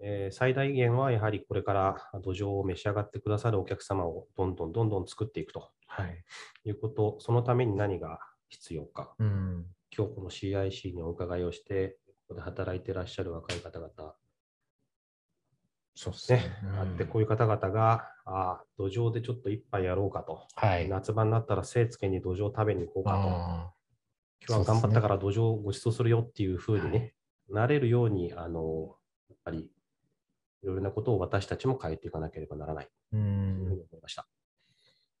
[0.00, 6.24] えー最大限はやはりこれから土壌を召し上がってくださるお客様をどんどんどんどん作っていくとはい。
[6.64, 8.18] いうこと、そのために何が
[8.48, 9.66] 必要か、うん。
[9.94, 14.14] 今日この CIC にお伺いをして、ここで働いていらっしゃる若い方々、
[15.94, 20.88] そうですねね。、あってこういう方々が、ああ、土壌でちょっと一杯やろうかと、はい。
[20.88, 23.72] 夏場になったら精つけに土壌食べに行こうかと、あ
[24.48, 27.14] 今日は頑張ったから土壌をご馳走するよっていうふうにね、
[27.50, 28.96] なれるように、あの、
[29.28, 29.70] やっぱり、
[30.62, 33.84] いろいろなことを私たちも変えていかなければならないというふうにん。
[33.90, 34.26] 思いました。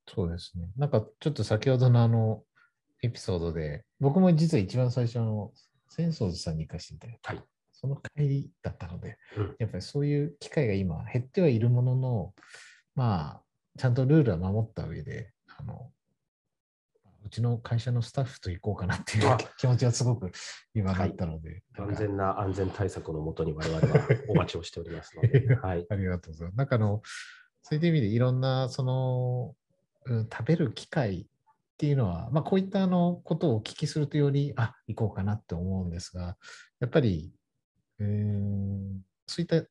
[0.08, 0.68] そうですね。
[0.76, 2.42] なんかちょっと先ほどのあの、
[3.02, 5.52] エピソードで、僕も実は一番最初の
[5.88, 7.44] 浅草寺さんに行かせていただいた、はい。
[7.72, 9.56] その帰りだったので、うん。
[9.58, 12.34] やっぱりそういう機会が今減ってはいるものの、
[12.94, 13.42] まあ、
[13.78, 15.90] ちゃんとルールは守った上で、あの、
[17.24, 19.38] うちの会社のスタッフと行こうかなっていうあ。
[19.56, 20.30] 気持ちはすごく
[20.74, 21.94] 今だったので、なんか。
[21.94, 25.86] 完全な安全対策のもとに我々はお待ちをしておりますので、 はい。
[25.88, 26.56] ありがとうございます。
[26.58, 27.02] なんかあの、
[27.62, 29.61] そういった意味でいろんな、その、うん
[30.06, 31.24] 食べる機会っ
[31.78, 36.36] ていうのは、まあこういったあのことをお聞きするとより、あ、行こうかなって思うんですが、
[36.80, 37.32] やっぱり、
[37.98, 39.66] うーんそういった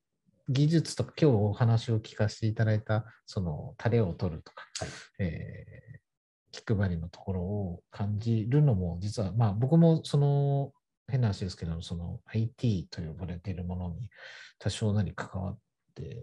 [0.50, 4.90] 技術とか、今日お話を聞かせていただいた、その、タレを取るとか、はい。
[5.20, 6.02] えー
[6.52, 10.74] 気配りのところを感じるのも、実は、まあ僕もその、
[11.08, 14.10] 変な話ですけど、その IT と呼ばれているものに
[14.60, 15.62] 多少なり関わって、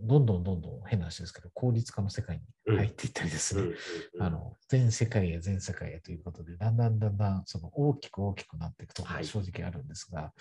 [0.03, 3.75] どんどんどんどん変な話ですけど、効率化の世界に入っていったりですね、うんうん
[4.15, 4.23] うん。
[4.23, 9.25] あの全世界へ全世界へということで、だんだんだんだんその大きく大きくなっていくところはい。
[9.25, 10.33] が正直あるんですが、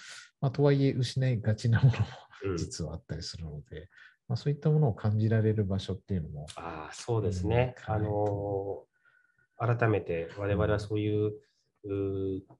[0.42, 2.06] まあ、とはいえ失いがちなものも
[2.46, 2.58] うん。
[2.58, 3.90] 実はあったりするので、
[4.28, 7.76] まあ、そういったものを感じられる場所っていうのも、ああ、そうですね。
[7.88, 8.88] うんあのー
[9.60, 11.34] 改めて我々はそういう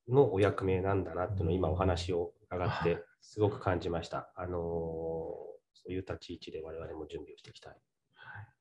[0.10, 4.32] のお役目なんだなっていうのを今お話を伺ってすごく感じました。
[4.36, 7.76] あのーそういう立ち位置で我々も準備をしていきたい。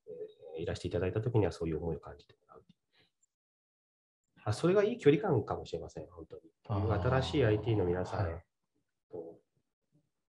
[0.08, 2.62] えーいらしていただいたときにはそういう思いを感じてもらう。
[4.44, 6.42] あそれがいい距離感かもしれません、本当に。
[7.02, 8.44] 新しい IT の皆さんはい。
[9.10, 9.38] と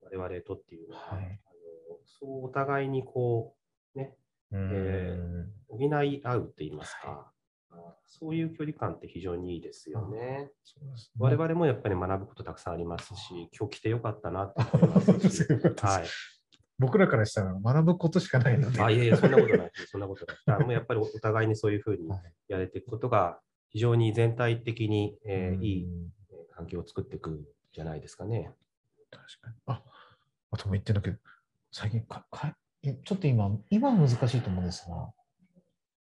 [0.00, 1.24] 我々とっていうのは、はい。
[1.24, 1.50] あ
[1.92, 3.54] のそうお互いにこ
[3.94, 4.16] う、ね、
[4.52, 5.18] え
[5.68, 7.30] 補い合うと言いますか、
[7.70, 10.18] あそういう距離感って非常にいいですよね。
[10.18, 10.50] ね。
[11.18, 15.44] 我々もやっぱり学ぶことたくさんありますし、今日来てよかったなと思いますし。
[15.82, 16.06] はい。
[16.78, 19.70] 僕らからしたら学ぶことしかないので、あ、いえいえ、 そんなことない。
[19.90, 20.60] そんなことない。
[20.60, 25.82] もうやっぱりお互いにそういうふうにはいやれていくことが、非常に全体的に、えーうんいい
[26.30, 28.50] えー環境を作っていくんじゃないですかね。
[29.10, 29.56] 確かに。
[29.66, 29.82] あ、
[30.50, 31.18] あとも言ってんだけど、
[31.70, 35.12] 最近かかえ、ちょっと今、今は難しいと思うんですが、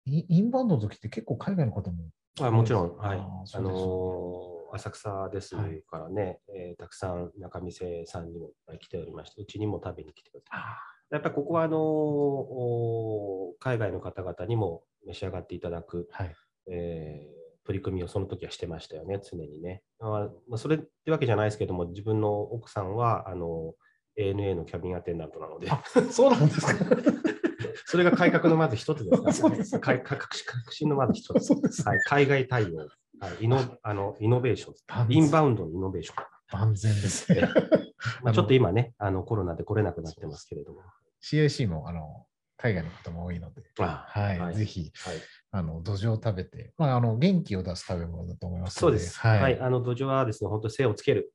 [0.04, 2.10] イインバウンドの時って結構海外の方も、
[2.40, 3.18] あもちろん、はい。
[3.18, 8.50] あのー浅草ですはいからね、えーたくさん中見世さんにも
[8.80, 10.60] 来ておりまして、うちにも食べに来てください。
[10.60, 10.78] あ
[11.10, 16.34] やっぱりここはあの海外の方々にも召し上がっていただく、はい。
[16.70, 19.82] えー取り組みをその時はしてましたよね、常にね。
[19.98, 23.74] あまあ、それってわけじゃないですけども、自分の奥さんはあの
[24.16, 26.72] ANA のキャビンアテンダントなので、あそうなんですか。
[27.84, 30.30] それが改革のまず一つですから、 そうです改革革
[30.70, 31.50] 新のまず一つ。
[31.86, 32.88] はい、海外対応、
[33.26, 36.24] はい、イノあのイノベーション、インバウンドのイノベーション。
[36.52, 37.42] 万全ですね。
[38.22, 40.82] まあ、ちょっと今ね、あのコロナで来れなくなってますけれども。
[41.22, 45.16] CIC もあの海外の方も多いので、あはい、はいぜひはい、
[45.50, 49.18] あの土壌を食べて、まあ、あの元気を出す食べ物だと思いますそうです。
[49.18, 49.42] はい。
[49.42, 51.32] はい、あの土壌はですね、本当に背をつける、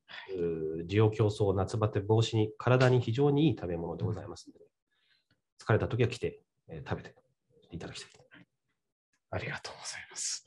[0.87, 4.65] 需要競争、夏バテ防止に、体に非常にいい食べ物でございますので、
[5.59, 7.15] 疲れた時は来て、えー食べて
[7.71, 8.11] いただきたい。
[9.33, 10.45] ありがとうございます。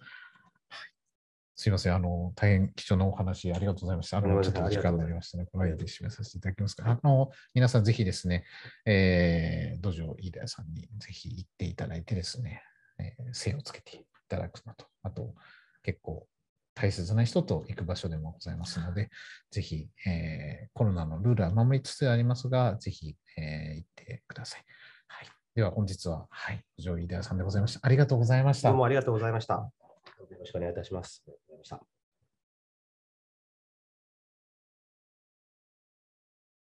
[1.64, 4.18] はいすいません、あの、大変貴重なお話ありがとうございました。
[4.18, 5.46] あの、ちょっとお時間になりましたね。
[5.46, 8.44] この辺で締めさせていただきますが、あの、皆さんぜひですね、
[8.84, 12.62] えー、土壌飯田屋さんにぜひ行っていただいてですね、
[12.98, 15.34] えー精をつけていただくのと、あと、
[15.82, 16.26] 結構
[16.74, 19.08] 大切な人と行く場所でもございますので、
[19.50, 24.64] ぜひ、えーコロナのルールは守りつつありますが、ぜひ、えー行ってください。
[25.06, 25.28] はい。
[25.54, 27.80] では、本日は、はい、土壌飯田屋さんでございました。
[27.82, 28.68] ありがとうございました。
[28.68, 29.83] どうもありがとうございました。
[30.30, 31.22] よろしくお願いいたします。
[31.26, 31.93] ありがとうございました